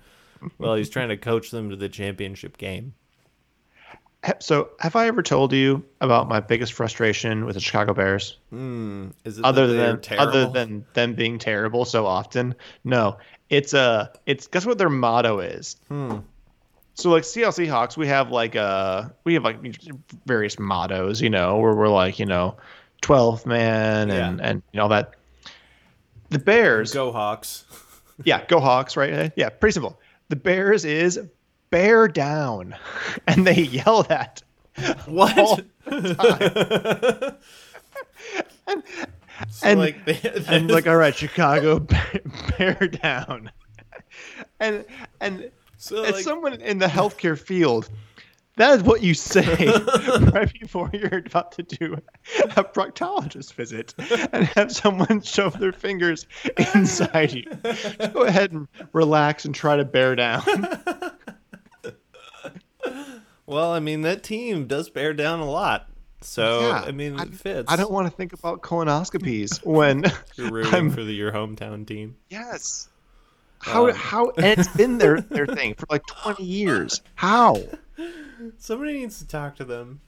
[0.56, 2.94] while he's trying to coach them to the championship game
[4.38, 8.38] So, have I ever told you about my biggest frustration with the Chicago Bears?
[9.24, 10.28] is it Other than terrible?
[10.28, 12.54] other than them being terrible so often?
[12.84, 13.18] No,
[13.50, 15.74] it's uh it's guess what their motto is.
[16.94, 19.58] So like Seattle Seahawks, we have like uh we have like
[20.26, 22.56] various mottos, you know, where we're like you know,
[23.00, 24.46] twelfth man and Yeah.
[24.48, 25.14] and you know that.
[26.28, 27.64] The Bears, go hawks
[28.24, 29.32] yeah, go Hawks, right?
[29.36, 29.98] Yeah, pretty simple.
[30.28, 31.18] The Bears is
[31.70, 32.74] bear down,
[33.26, 34.42] and they yell that.
[35.06, 36.14] what all the
[37.26, 37.36] time.
[38.66, 38.82] and
[39.50, 42.20] So, and, like they, and like all right, Chicago, bear,
[42.58, 43.50] bear down,
[44.60, 44.84] and
[45.20, 45.50] and
[45.82, 47.90] so as like, someone in the healthcare field,
[48.54, 49.66] that is what you say
[50.32, 51.96] right before you're about to do
[52.56, 53.92] a proctologist visit
[54.32, 56.28] and have someone shove their fingers
[56.72, 57.44] inside you.
[58.12, 60.42] Go ahead and relax and try to bear down.
[63.46, 65.88] well i mean that team does bear down a lot
[66.20, 70.04] so Yeah, i mean it fits I don't want to think about colonoscopies when
[70.36, 72.88] you're rooting I'm for the, your hometown team yes.
[73.62, 73.94] How Um.
[73.94, 77.00] how and it's been their their thing for like 20 years.
[77.14, 77.62] How?
[78.58, 80.00] Somebody needs to talk to them.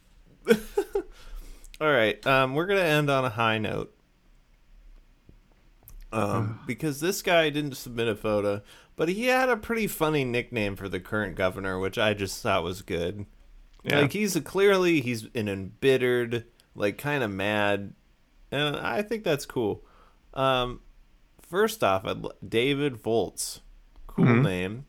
[1.80, 3.94] All right, um, we're gonna end on a high note,
[6.12, 8.62] um, because this guy didn't submit a photo,
[8.96, 12.62] but he had a pretty funny nickname for the current governor, which I just thought
[12.62, 13.26] was good.
[13.82, 14.00] Yeah.
[14.00, 16.44] Like he's a, clearly he's an embittered,
[16.74, 17.94] like kind of mad,
[18.50, 19.84] and I think that's cool.
[20.32, 20.80] Um,
[21.48, 22.04] first off,
[22.46, 23.60] David Volts,
[24.06, 24.86] cool name.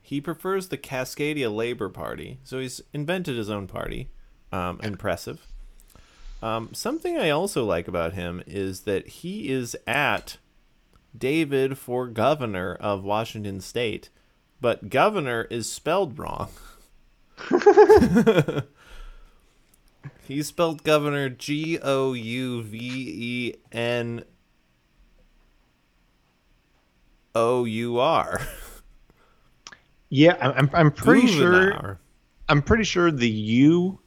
[0.00, 4.08] He prefers the Cascadia Labor Party, so he's invented his own party.
[4.52, 5.46] Um, impressive.
[6.42, 10.36] Um, something I also like about him is that he is at
[11.16, 14.10] David for governor of Washington State,
[14.60, 16.50] but governor is spelled wrong.
[20.26, 24.24] he spelled governor G O U V E N
[27.36, 28.40] O U R.
[30.08, 31.98] Yeah, I'm I'm, pretty sure Gouverneur.
[32.48, 33.98] I'm pretty sure the U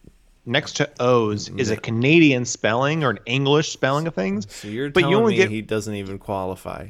[0.46, 4.48] next to O's is a Canadian spelling or an English spelling of things.
[4.54, 6.88] So you're but telling you only me get he doesn't even qualify.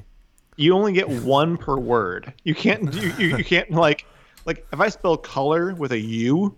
[0.57, 2.33] you only get one per word.
[2.43, 4.05] You can't you, you, you can't like
[4.45, 6.55] like if I spell color with a U,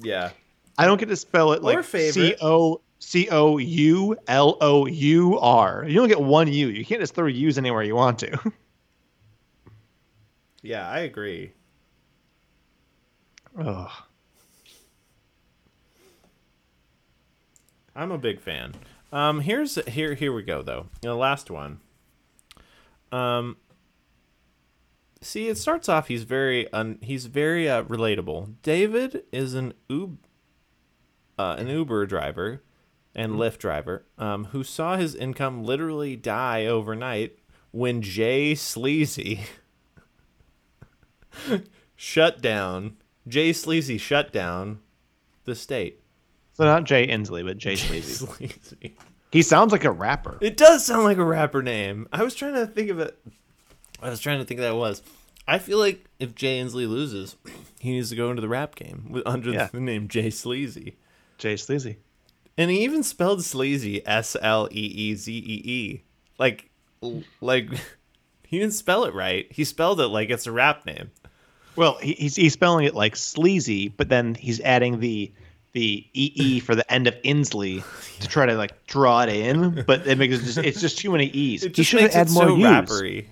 [0.00, 0.30] Yeah.
[0.76, 1.84] I don't get to spell it like.
[1.84, 5.84] C O C O U L O U R.
[5.88, 6.68] You only get one U.
[6.68, 8.52] You can't just throw U's anywhere you want to.
[10.64, 11.52] Yeah, I agree.
[13.58, 13.90] Ugh.
[17.94, 18.74] I'm a big fan.
[19.12, 20.86] Um, here's here here we go though.
[21.02, 21.80] The last one.
[23.12, 23.58] Um,
[25.20, 26.08] see, it starts off.
[26.08, 28.54] He's very un, he's very uh, relatable.
[28.62, 30.16] David is an Uber,
[31.38, 32.62] uh, an Uber driver
[33.14, 37.38] and Lyft driver, um, who saw his income literally die overnight
[37.70, 39.42] when Jay Sleazy
[41.96, 42.96] shut down.
[43.26, 44.80] Jay Sleazy shut down
[45.44, 46.00] the state.
[46.54, 48.12] So not Jay Inslee, but Jay Sleazy.
[48.26, 48.96] Sleazy.
[49.32, 50.38] He sounds like a rapper.
[50.40, 52.06] It does sound like a rapper name.
[52.12, 53.18] I was trying to think of it.
[54.00, 55.02] I was trying to think that was.
[55.48, 57.36] I feel like if Jay Inslee loses,
[57.80, 59.66] he needs to go into the rap game with, under Yeah.
[59.72, 60.96] the name Jay Sleazy.
[61.38, 61.96] Jay Sleazy.
[62.56, 66.02] And he even spelled sleazy S L E E Z E E.
[66.38, 66.70] Like,
[67.40, 67.68] like
[68.54, 69.46] he didn't spell it right.
[69.50, 71.10] He spelled it like it's a rap name.
[71.76, 75.32] Well, he, he's he's spelling it like sleazy, but then he's adding the
[75.72, 77.82] the ee for the end of Inslee
[78.20, 81.10] to try to like draw it in, but it makes it just it's just too
[81.10, 81.64] many e's.
[81.64, 82.64] It he just should makes add it more so U's.
[82.64, 83.26] rappery.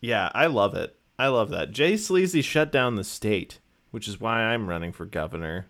[0.00, 0.96] Yeah, I love it.
[1.18, 1.70] I love that.
[1.70, 3.60] Jay Sleazy shut down the state,
[3.92, 5.66] which is why I'm running for governor.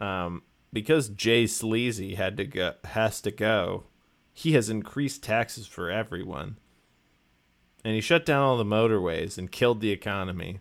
[0.00, 0.42] Um,
[0.76, 3.84] because Jay Sleazy had to go, has to go.
[4.34, 6.58] He has increased taxes for everyone,
[7.82, 10.60] and he shut down all the motorways and killed the economy.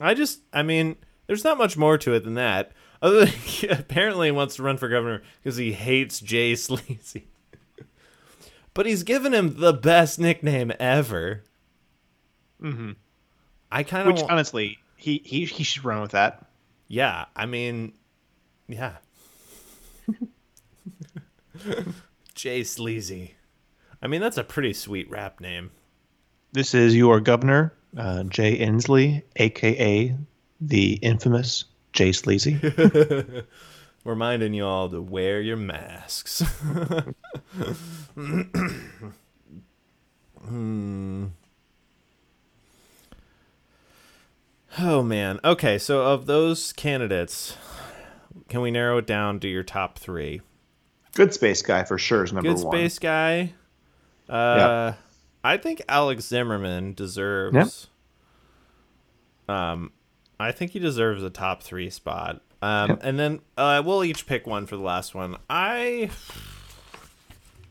[0.00, 0.94] I just, I mean,
[1.26, 2.70] there's not much more to it than that.
[3.02, 7.26] Other than he apparently wants to run for governor because he hates Jay Sleazy.
[8.72, 11.42] but he's given him the best nickname ever.
[12.62, 12.94] Mhm.
[13.72, 16.46] I kind of Which honestly, he, he he should run with that.
[16.86, 17.94] Yeah, I mean,
[18.72, 18.96] yeah.
[22.34, 23.34] Jay Sleazy.
[24.02, 25.70] I mean, that's a pretty sweet rap name.
[26.52, 30.16] This is your governor, uh, Jay Inslee, aka
[30.60, 32.60] the infamous Jay Sleazy.
[34.04, 36.40] Reminding you all to wear your masks.
[40.44, 41.26] hmm.
[44.78, 45.38] Oh man.
[45.44, 47.56] Okay, so of those candidates,
[48.52, 50.42] can we narrow it down to your top three?
[51.14, 52.70] Good space guy for sure is number Good one.
[52.76, 53.54] Good space guy.
[54.28, 54.92] Uh,
[55.42, 57.88] I think Alex Tsimerman deserves.
[59.48, 59.90] Um,
[60.38, 62.42] I think he deserves a top three spot.
[62.60, 63.00] Um, Yep.
[63.02, 65.36] and then uh, we'll each pick one for the last one.
[65.50, 66.10] I.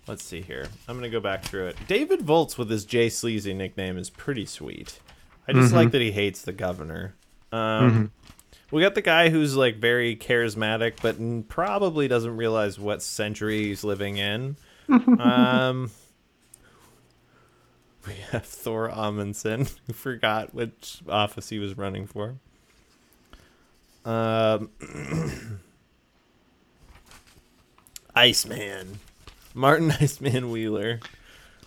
[0.08, 0.68] Let's see here.
[0.88, 1.78] I'm gonna go back through it.
[1.88, 5.00] David Volts with his Jay Sleazy nickname is pretty sweet.
[5.48, 7.14] I just like that he hates the governor.
[7.52, 8.12] Um,
[8.72, 13.84] we got the guy who's like very charismatic, but probably doesn't realize what century he's
[13.84, 14.56] living in.
[14.90, 15.92] um,
[18.08, 22.36] we have Thor Amundsen, who forgot which office he was running for.
[24.06, 24.70] Um,
[28.16, 29.00] Iceman,
[29.54, 31.00] Martin Iceman Wheeler.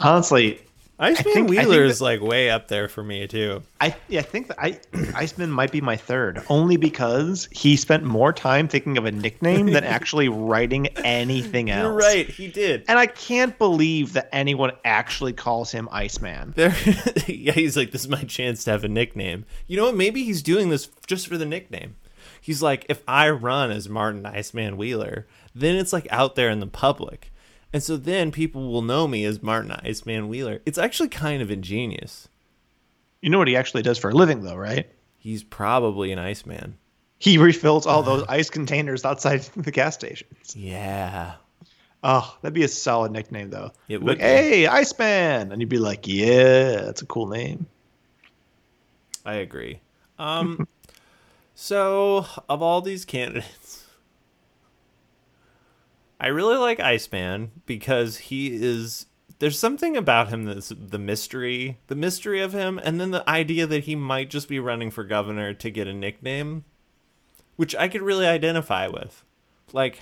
[0.00, 0.60] Honestly,
[0.98, 3.62] Iceman think- I think Wheeler that- is like way up there for me too.
[3.80, 4.78] I yeah, I think that I
[5.14, 9.66] Iceman might be my third, only because he spent more time thinking of a nickname
[9.66, 11.82] than actually writing anything else.
[11.82, 12.84] You're right, he did.
[12.86, 16.52] And I can't believe that anyone actually calls him Iceman.
[16.56, 16.74] There,
[17.26, 19.46] yeah, he's like, this is my chance to have a nickname.
[19.66, 19.96] You know what?
[19.96, 21.96] Maybe he's doing this just for the nickname.
[22.40, 26.60] He's like, if I run as Martin Iceman Wheeler, then it's like out there in
[26.60, 27.32] the public.
[27.74, 30.60] And so then people will know me as Martin Iceman Wheeler.
[30.64, 32.28] It's actually kind of ingenious.
[33.20, 34.88] You know what he actually does for a living, though, right?
[35.18, 36.78] He's probably an Iceman.
[37.18, 40.54] He refills all those ice containers outside the gas stations.
[40.54, 41.34] Yeah.
[42.04, 43.72] Oh, that'd be a solid nickname, though.
[43.88, 44.22] It would like, be.
[44.22, 47.66] hey, Iceman, and you'd be like, yeah, that's a cool name.
[49.26, 49.80] I agree.
[50.20, 50.68] Um,
[51.56, 53.83] so of all these candidates,
[56.24, 59.04] I really like Iceman because he is
[59.40, 63.66] there's something about him that's the mystery, the mystery of him, and then the idea
[63.66, 66.64] that he might just be running for governor to get a nickname,
[67.56, 69.22] which I could really identify with.
[69.74, 70.00] Like,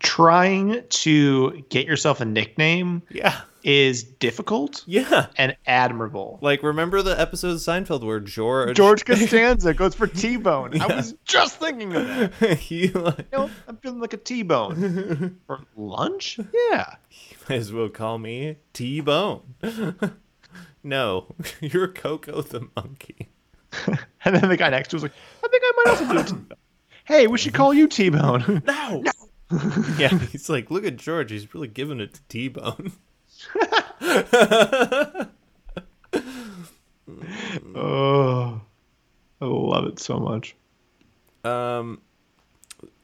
[0.00, 5.26] Trying to get yourself a nickname yeah, is difficult yeah.
[5.36, 6.38] and admirable.
[6.40, 10.80] Like, remember the episode of Seinfeld where George George Costanza goes for T-bone.
[10.80, 12.58] I was just thinking of that.
[12.58, 16.38] he like, You know, I'm feeling like a T-bone for lunch.
[16.70, 16.94] Yeah.
[17.10, 19.56] You might as well call me T Bone.
[20.84, 23.28] no, you're Coco the monkey.
[24.24, 25.12] And then the guy next to was like,
[25.44, 26.58] I think I might also do a T-bone.
[27.04, 28.62] Hey, we should call you T-bone.
[28.66, 29.02] No.
[29.98, 31.30] yeah, he's like, look at George.
[31.30, 32.92] He's really giving it to T Bone.
[37.76, 38.60] oh,
[39.40, 40.56] I love it so much.
[41.44, 42.00] Um,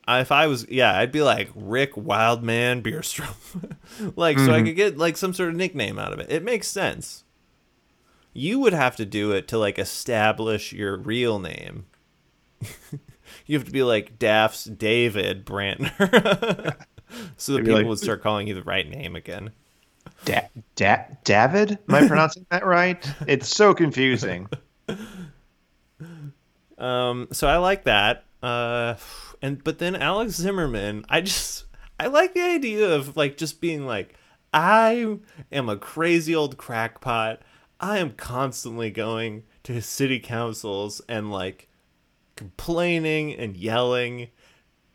[0.09, 3.76] if I was, yeah, I'd be like Rick Wildman Beerstrom,
[4.16, 6.30] like so I could get like some sort of nickname out of it.
[6.30, 7.24] It makes sense.
[8.32, 11.86] You would have to do it to like establish your real name.
[13.47, 16.74] You have to be like Daft's David Brantner,
[17.36, 19.51] so that people like- would start calling you the right name again.
[20.24, 21.78] Da- da- David?
[21.88, 23.05] Am I pronouncing that right?
[23.26, 24.49] It's so confusing.
[26.78, 28.24] Um, so I like that.
[28.43, 28.95] Uh,
[29.40, 31.64] and but then Alex Tsimerman, I just
[31.99, 34.14] I like the idea of like just being like
[34.53, 35.18] I
[35.53, 37.40] am a crazy old crackpot.
[37.80, 41.68] I am constantly going to city councils and like
[42.37, 44.28] complaining and yelling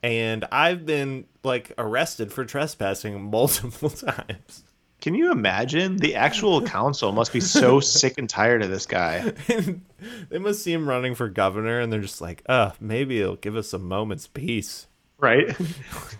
[0.03, 4.63] and I've been like arrested for trespassing multiple times.
[4.99, 5.97] Can you imagine?
[5.97, 9.33] The actual council must be so sick and tired of this guy.
[10.29, 13.55] they must see him running for governor and they're just like, "Uh, maybe it'll give
[13.55, 14.87] us a moment's peace."
[15.19, 15.55] Right?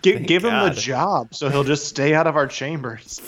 [0.02, 3.22] Give, give him a job so he'll just stay out of our chambers.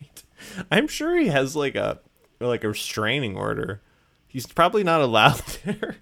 [0.00, 0.22] Right.
[0.70, 2.00] I'm sure he has like a
[2.40, 3.82] like a restraining order.
[4.26, 5.96] He's probably not allowed there.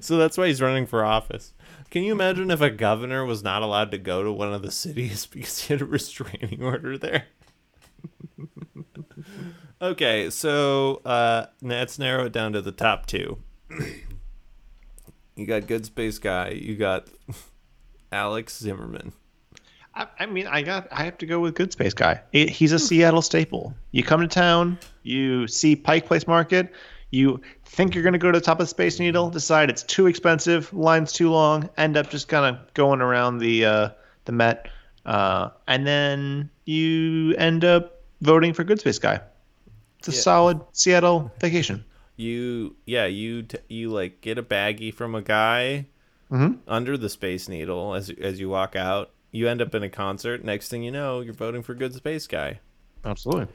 [0.00, 1.52] So that's why he's running for office.
[1.90, 4.70] Can you imagine if a governor was not allowed to go to one of the
[4.70, 7.24] cities because he had a restraining order there?
[9.80, 13.38] okay, so uh let's narrow it down to the top two.
[15.36, 17.08] you got Good Space Guy, you got
[18.12, 19.12] Alex Tsimerman.
[19.94, 20.88] I, I mean, I got.
[20.90, 22.22] I have to go with Good Space Guy.
[22.32, 23.74] It, he's a Seattle staple.
[23.90, 26.72] You come to town, you see Pike Place Market,
[27.12, 29.84] you think you're going to go to the top of the Space Needle, decide it's
[29.84, 33.88] too expensive, line's too long, end up just kind of going around the uh,
[34.24, 34.68] the Met,
[35.06, 39.20] uh, and then you end up voting for Good Space Guy.
[40.00, 40.20] It's a Yeah.
[40.20, 41.84] solid Seattle vacation.
[42.16, 45.86] you yeah you t- you like get a baggie from a guy
[46.30, 46.58] Mhm.
[46.68, 50.44] under the space needle as as you walk out you end up in a concert
[50.44, 52.60] next thing you know you're voting for good space guy
[53.04, 53.48] Absolutely.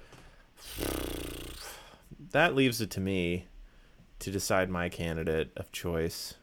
[2.37, 3.47] That leaves it to me
[4.19, 6.35] to decide my candidate of choice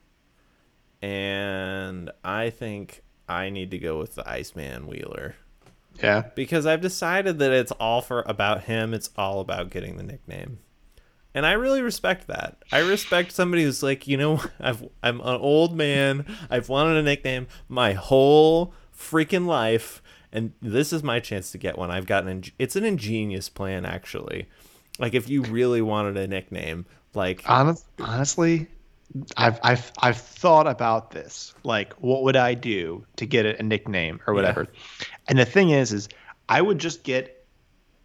[1.03, 5.35] and i think i need to go with the iceman wheeler
[6.01, 6.25] Yeah.
[6.35, 8.93] because I've decided that it's all for about him.
[8.95, 10.59] It's all about getting the nickname,
[11.33, 12.57] and I really respect that.
[12.73, 16.27] I respect somebody who's like, you know, I've I'm an old man.
[16.51, 21.79] I've wanted a nickname my whole freaking life, and this is my chance to get
[21.79, 21.93] one.
[21.93, 24.49] I've gotten it's an ingenious plan actually.
[24.99, 28.69] Like if you really wanted a nickname, like Honest, honestly,
[29.37, 31.55] I've I've I've thought about this.
[31.65, 34.67] Like, what would I do to get a nickname or whatever?
[35.29, 36.09] And the thing is, is
[36.49, 37.45] I would just get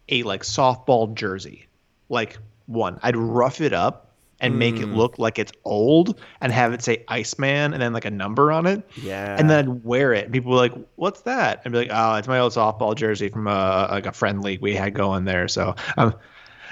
[0.08, 1.66] a like softball jersey,
[2.08, 2.98] like one.
[3.02, 4.06] I'd rough it up
[4.42, 8.06] and make it look like it's old and have it say Iceman and then like
[8.06, 8.82] a number on it.
[8.96, 10.24] yeah, And then I'd wear it.
[10.24, 13.28] And people were like, "What's that?" And be like, "Oh, it's my old softball jersey
[13.28, 16.14] from a like a friend league we had going there." So um,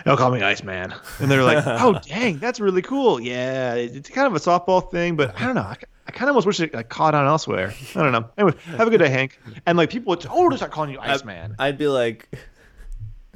[0.05, 0.95] they'll call me Iceman.
[1.21, 5.17] And they're like, "Oh, dang, that's really cool." Yeah, it's kind of a softball thing,
[5.17, 5.63] but I don't know.
[5.63, 5.77] I,
[6.07, 7.75] I kind of almost wish it like, caught on elsewhere.
[7.95, 8.31] I don't know.
[8.39, 9.39] Anyway, have a good day, Hank.
[9.67, 11.55] And like people would oh, start calling you Iceman.
[11.59, 12.29] I'd be like,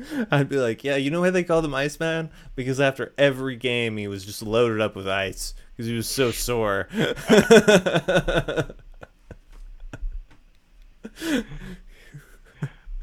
[0.30, 2.30] I'd be like, yeah, you know why they called him Iceman?
[2.54, 6.30] Because after every game, he was just loaded up with ice because he was so
[6.30, 6.88] sore.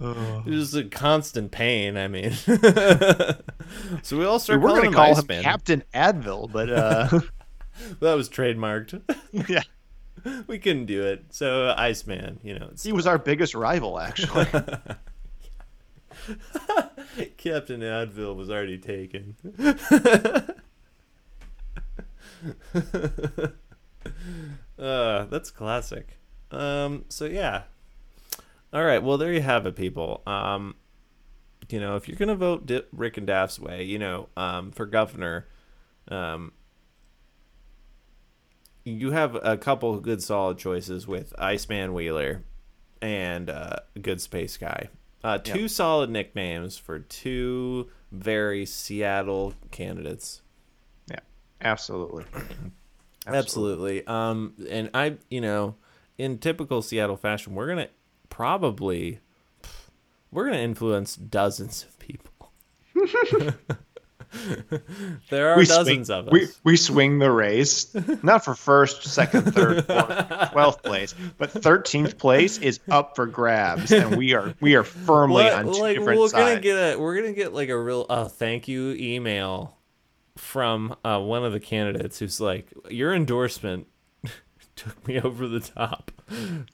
[0.01, 1.97] It was a constant pain.
[1.97, 2.31] I mean,
[4.01, 5.43] so we all we started were calling gonna him call him Iceman.
[5.43, 7.19] Captain Advil, but uh,
[7.99, 9.01] that was trademarked.
[9.49, 9.63] yeah,
[10.47, 12.39] we couldn't do it, so uh, Iceman.
[12.43, 14.45] You know, it's he was our biggest rival actually.
[17.38, 19.35] Captain Advil was already taken.
[24.80, 26.17] uh, that's classic.
[26.51, 27.63] Um, so yeah.
[28.71, 30.21] All right, well there you have it, people.
[30.27, 30.75] Um,
[31.69, 34.85] you know, if you're gonna vote Di- Rick and Dafs way, you know, um, for
[34.85, 35.47] governor,
[36.09, 36.51] um,
[38.85, 42.43] you have a couple of good solid choices with Iceman Wheeler
[43.01, 44.89] and uh, Good Space Guy.
[45.23, 50.41] Uh, two solid nicknames for two very Seattle candidates.
[51.09, 51.19] Yeah,
[51.61, 52.25] absolutely.
[53.27, 54.07] Absolutely.
[54.07, 55.75] Um, and I, you know,
[56.17, 57.89] in typical Seattle fashion, we're gonna
[58.30, 59.19] probably
[60.31, 62.51] we're gonna influence dozens of people.
[65.30, 66.31] there are We dozens swing, of us.
[66.31, 72.18] we, we swing the race, not for first, second, third, fourth, twelfth place, but thirteenth
[72.19, 75.97] place is up for grabs, and we are we are firmly What- on two like,
[75.97, 76.49] different we're sides.
[76.49, 79.76] gonna get a we're gonna get like a real uh, thank you email
[80.35, 83.88] from uh, one of the candidates who's like your endorsement
[84.84, 86.11] took me over the top.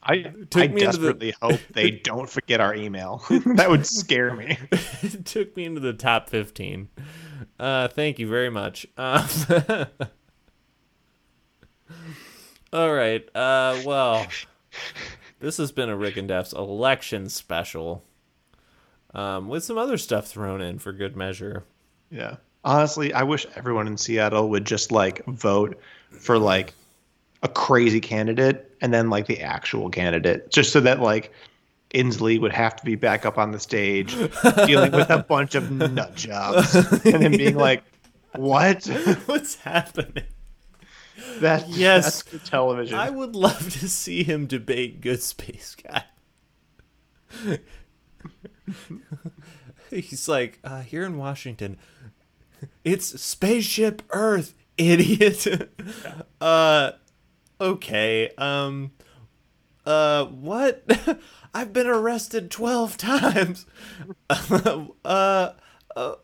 [0.04, 3.24] I, took I me into the- desperately hope they don't forget our email.
[3.30, 4.58] that would scare me.
[4.72, 6.90] it took me into the top 15
[7.60, 9.28] uh thank you very much um,
[12.74, 14.26] all right uh well
[15.40, 18.04] this has been a rick and Dafs election special
[19.14, 21.64] um with some other stuff thrown in for good measure
[22.10, 22.38] Yeah.
[22.64, 25.80] Honestly, I wish everyone in Seattle would just like vote
[26.10, 26.74] for like
[27.44, 31.32] a crazy candidate and then like the actual candidate, just so that like
[31.94, 34.16] Inslee would have to be back up on the stage
[34.66, 36.76] dealing with a bunch of nut jobs
[37.06, 37.84] and then being like,
[38.36, 38.86] "What?
[39.28, 40.24] what's happening
[41.40, 42.24] That Yes.
[42.44, 46.04] television." i would love to see him debate good space guy
[49.90, 51.78] he's like uh, here in washington
[52.84, 55.46] it's spaceship earth idiot
[56.42, 56.92] uh
[57.60, 58.92] okay um
[59.86, 60.84] uh what
[61.54, 63.66] i've been arrested 12 times
[64.30, 66.16] uh, uh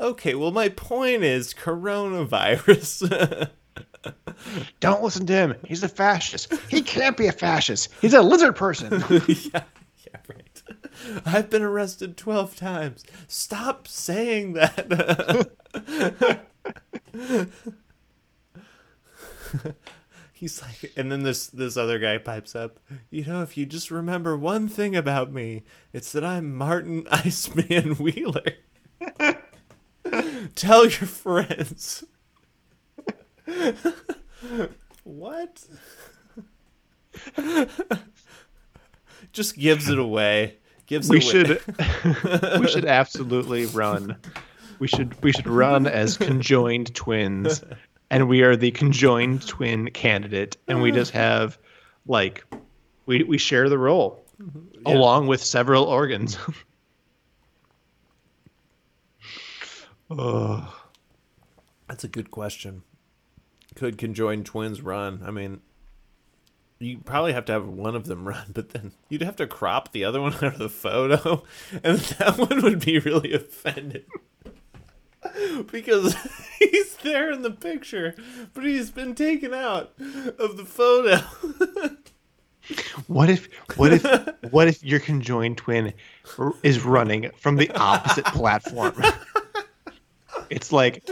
[0.00, 3.50] okay well my point is coronavirus
[4.80, 5.54] Don't listen to him.
[5.66, 6.52] He's a fascist.
[6.68, 7.88] He can't be a fascist.
[8.00, 9.02] He's a lizard person.
[9.28, 9.62] yeah,
[10.04, 10.62] yeah, right.
[11.24, 13.04] I've been arrested 12 times.
[13.28, 15.50] Stop saying that.
[20.42, 22.80] He's like and then this this other guy pipes up.
[23.10, 25.62] You know, if you just remember one thing about me,
[25.92, 28.42] it's that I'm Martin Iceman Wheeler.
[30.56, 32.02] Tell your friends.
[35.04, 35.64] what?
[39.32, 40.56] just gives it away.
[40.86, 41.60] Gives we it away.
[41.62, 44.16] should we should absolutely run
[44.80, 47.62] we should we should run as conjoined twins
[48.12, 50.94] and we are the conjoined twin candidate and we mm.
[50.94, 51.58] just have
[52.06, 52.44] like
[53.06, 54.86] we we share the role mm-hmm.
[54.86, 56.38] along with several organs
[60.10, 60.72] oh
[61.92, 62.84] That's a good question.
[63.74, 65.22] Could conjoined twins run?
[65.26, 65.60] I mean,
[66.78, 69.92] you probably have to have one of them run, but then you'd have to crop
[69.92, 71.42] the other one out of the photo,
[71.82, 74.06] and that one would be really offended.
[75.70, 76.16] Because
[76.58, 78.14] he's there in the picture,
[78.54, 79.92] but he's been taken out
[80.38, 81.18] of the photo.
[83.06, 84.04] what if what if
[84.52, 85.92] what if your conjoined twin
[86.62, 88.94] is running from the opposite platform
[90.48, 91.04] it's like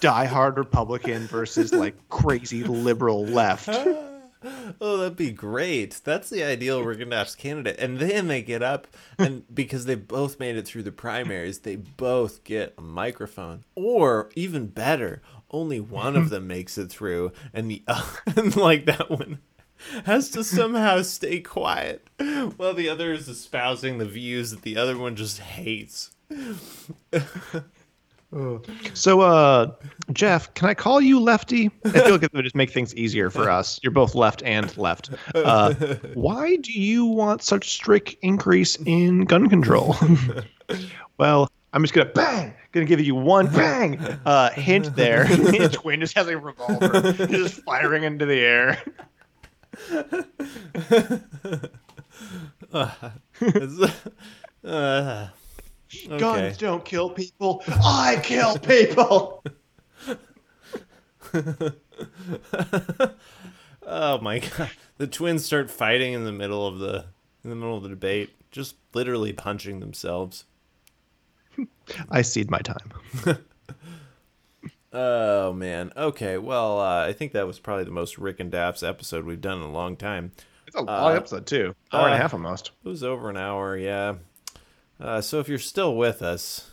[0.00, 3.68] diehard republican versus like crazy liberal left
[4.80, 6.00] Oh, that'd be great.
[6.04, 7.78] That's the ideal Rick and Dafs candidate.
[7.78, 8.86] And then they get up,
[9.18, 13.64] and because they both made it through the primaries, they both get a microphone.
[13.74, 17.82] Or even better, only one of them makes it through, and the
[18.36, 19.40] and like that one
[20.04, 22.08] has to somehow stay quiet
[22.56, 26.12] while the other is espousing the views that the other one just hates.
[28.94, 29.72] So, uh,
[30.12, 31.70] Jeff, can I call you Lefty?
[31.84, 33.80] I feel like it would just make things easier for us.
[33.82, 35.10] You're both left and left.
[35.34, 35.74] Uh,
[36.14, 39.96] why do you want such strict increase in gun control?
[41.18, 45.26] well, I'm just gonna bang, gonna give you one bang uh, hint there.
[45.72, 48.82] Twin just has a revolver, He's just firing into the air.
[54.64, 55.28] Uh,
[56.06, 56.18] okay.
[56.18, 57.62] Guns don't kill people.
[57.68, 59.44] I kill people.
[63.88, 64.70] Oh my god.
[64.98, 67.04] The twins start fighting in the middle of the
[67.44, 70.44] in the middle of the debate, just literally punching themselves.
[72.10, 72.90] I cede my time.
[74.92, 75.92] Oh man.
[75.94, 76.38] Okay.
[76.38, 79.58] Well, uh, I think that was probably the most Rick and Dafs episode we've done
[79.58, 80.32] in a long time.
[80.66, 82.70] It's a long episode too, hour and a half almost.
[82.82, 84.14] It was over an hour, yeah.
[85.00, 86.70] Uh, so if you're still with us,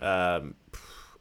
[0.00, 0.54] um,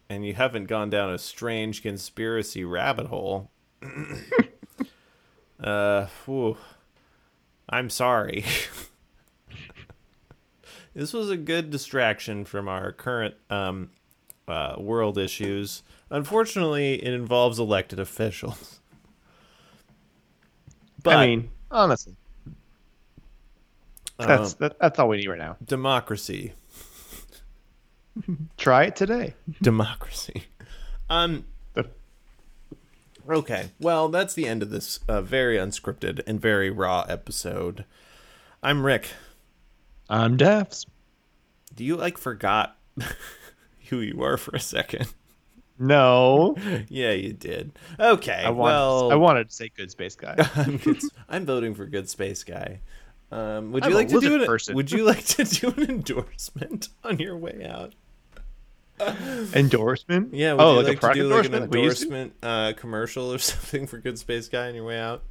[0.09, 3.49] and you haven't gone down a strange conspiracy rabbit hole,
[5.63, 6.57] uh, whew,
[7.69, 8.45] I'm sorry.
[10.93, 13.91] this was a good distraction from our current um,
[14.47, 15.83] uh, world issues.
[16.09, 18.79] Unfortunately, it involves elected officials.
[21.01, 22.15] But I mean, honestly,
[24.17, 25.57] that's um, that, that's all we need right now.
[25.63, 26.53] democracy,
[28.57, 29.33] Try it today.
[29.61, 30.43] democracy.
[31.09, 31.45] Um.
[33.27, 37.83] Okay, well, that's the end of this uh, very unscripted and very raw episode.
[38.61, 39.09] I'm Rick.
[40.07, 40.85] I'm Dafs.
[41.75, 42.77] Do you like forgot
[43.89, 45.11] who you are for a second?
[45.79, 46.55] No,
[46.87, 47.71] yeah, you did.
[47.99, 50.35] Okay, I wanted, well, I wanted to say good space guy.
[50.55, 52.79] I'm, good- I'm voting for Good Space Guy.
[53.31, 54.75] Um, would I'm you like to do an person.
[54.75, 57.93] Would you like to do an endorsement on your way out?
[59.53, 60.33] endorsement?
[60.33, 60.53] Yeah.
[60.53, 61.83] Would oh, you like, like, a product to do like an endorsement?
[61.83, 65.23] Used to- endorsement uh, commercial or something for Good Space Guy on your way out?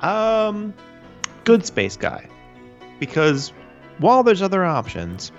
[0.00, 0.74] Um,
[1.44, 2.28] good space guy,
[3.00, 3.52] because
[3.98, 5.32] while there's other options,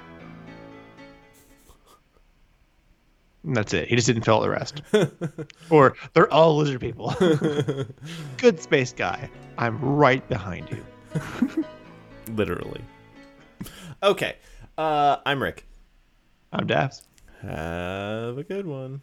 [3.43, 3.87] that's it.
[3.87, 4.81] He just didn't fill out the rest,
[5.69, 7.13] or they're all lizard people.
[8.37, 9.29] good space guy.
[9.57, 11.65] I'm right behind you.
[12.33, 12.81] Literally.
[14.03, 14.35] Okay.
[14.77, 15.65] Uh, I'm Rick.
[16.53, 17.03] I'm Dafs.
[17.41, 19.01] Have a good one.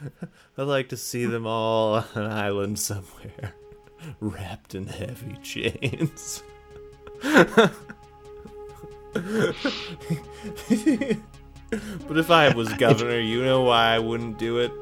[0.58, 3.54] I'd like to see them all on an island somewhere,
[4.20, 6.42] wrapped in heavy chains.
[7.22, 7.72] but
[12.10, 14.72] if I was governor, you know why I wouldn't do it?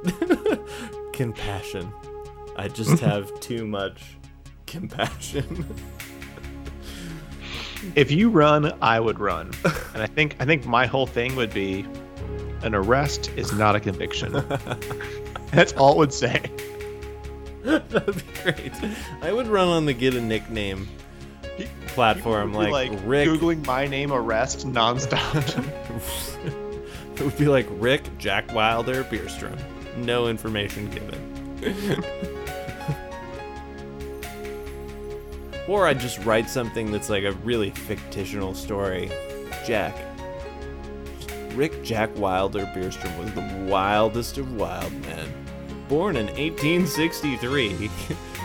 [1.12, 1.92] compassion.
[2.56, 4.16] I just have too much
[4.66, 5.66] compassion.
[7.94, 9.52] If you run, I would run,
[9.92, 11.86] and I think I think my whole thing would be,
[12.64, 14.32] an arrest is not a conviction.
[15.52, 16.42] That's all it would say.
[17.62, 18.72] That'd be great.
[19.22, 20.88] I would run on the get a nickname
[21.88, 23.28] platform People would like, Rick.
[23.28, 25.64] googling my name arrest nonstop.
[27.16, 29.56] it would be like Rick Jack Wilder Bierstrom.
[29.96, 31.20] No information given.
[35.68, 39.10] or I'd just write something that's like a really fictional story.
[39.66, 39.94] Jack.
[41.54, 45.28] Rick Jack Wilder Bierstrom was the wildest of wild men.
[45.88, 47.90] Born in 1863,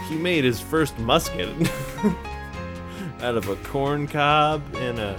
[0.07, 1.49] he made his first musket
[3.22, 5.18] out of a corn cob and a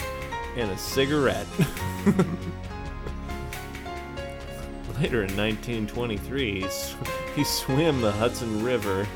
[0.56, 1.46] and a cigarette.
[5.00, 6.96] Later in 1923, he, sw-
[7.34, 9.06] he swam the Hudson River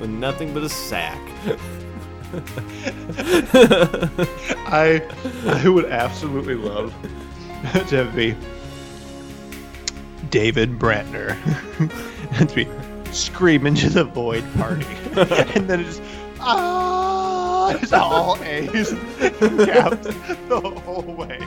[0.00, 1.20] with nothing but a sack.
[4.72, 5.02] I
[5.46, 6.94] I would absolutely love
[7.88, 8.36] to be
[10.30, 11.36] David Brantner
[12.38, 12.68] and to be
[13.12, 14.86] scream into the void party,
[15.54, 16.02] and then it just
[16.40, 18.90] ah, it's all A's
[19.20, 20.06] caps
[20.48, 21.38] the whole way,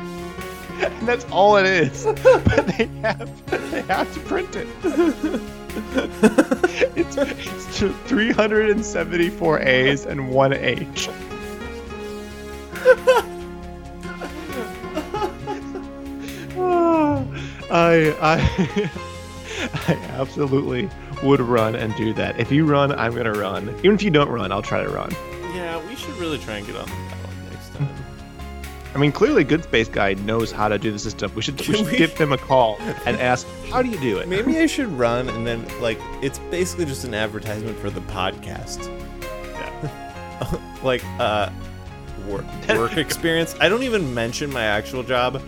[0.80, 2.06] and that's all it is.
[2.06, 4.68] But they have they have to print it.
[6.96, 11.10] It's it's 374 A's and one H.
[17.72, 18.90] I I
[19.88, 20.90] I absolutely
[21.24, 22.40] would run and do that.
[22.40, 23.70] If you run, I'm gonna run.
[23.80, 25.12] Even if you don't run, I'll try to run.
[25.54, 27.90] yeah, we should really try and get on the ballot next time.
[28.94, 31.32] I mean, clearly, Good Space Guy knows how to do the system.
[31.36, 34.18] We should, we should we- give him a call and ask, how do you do
[34.20, 34.28] it?
[34.28, 38.86] Maybe I should run and then, like, it's basically just an advertisement for the podcast.
[39.54, 40.60] Yeah.
[40.84, 41.50] like, uh,
[42.28, 43.54] work, work experience.
[43.60, 45.42] I don't even mention my actual job.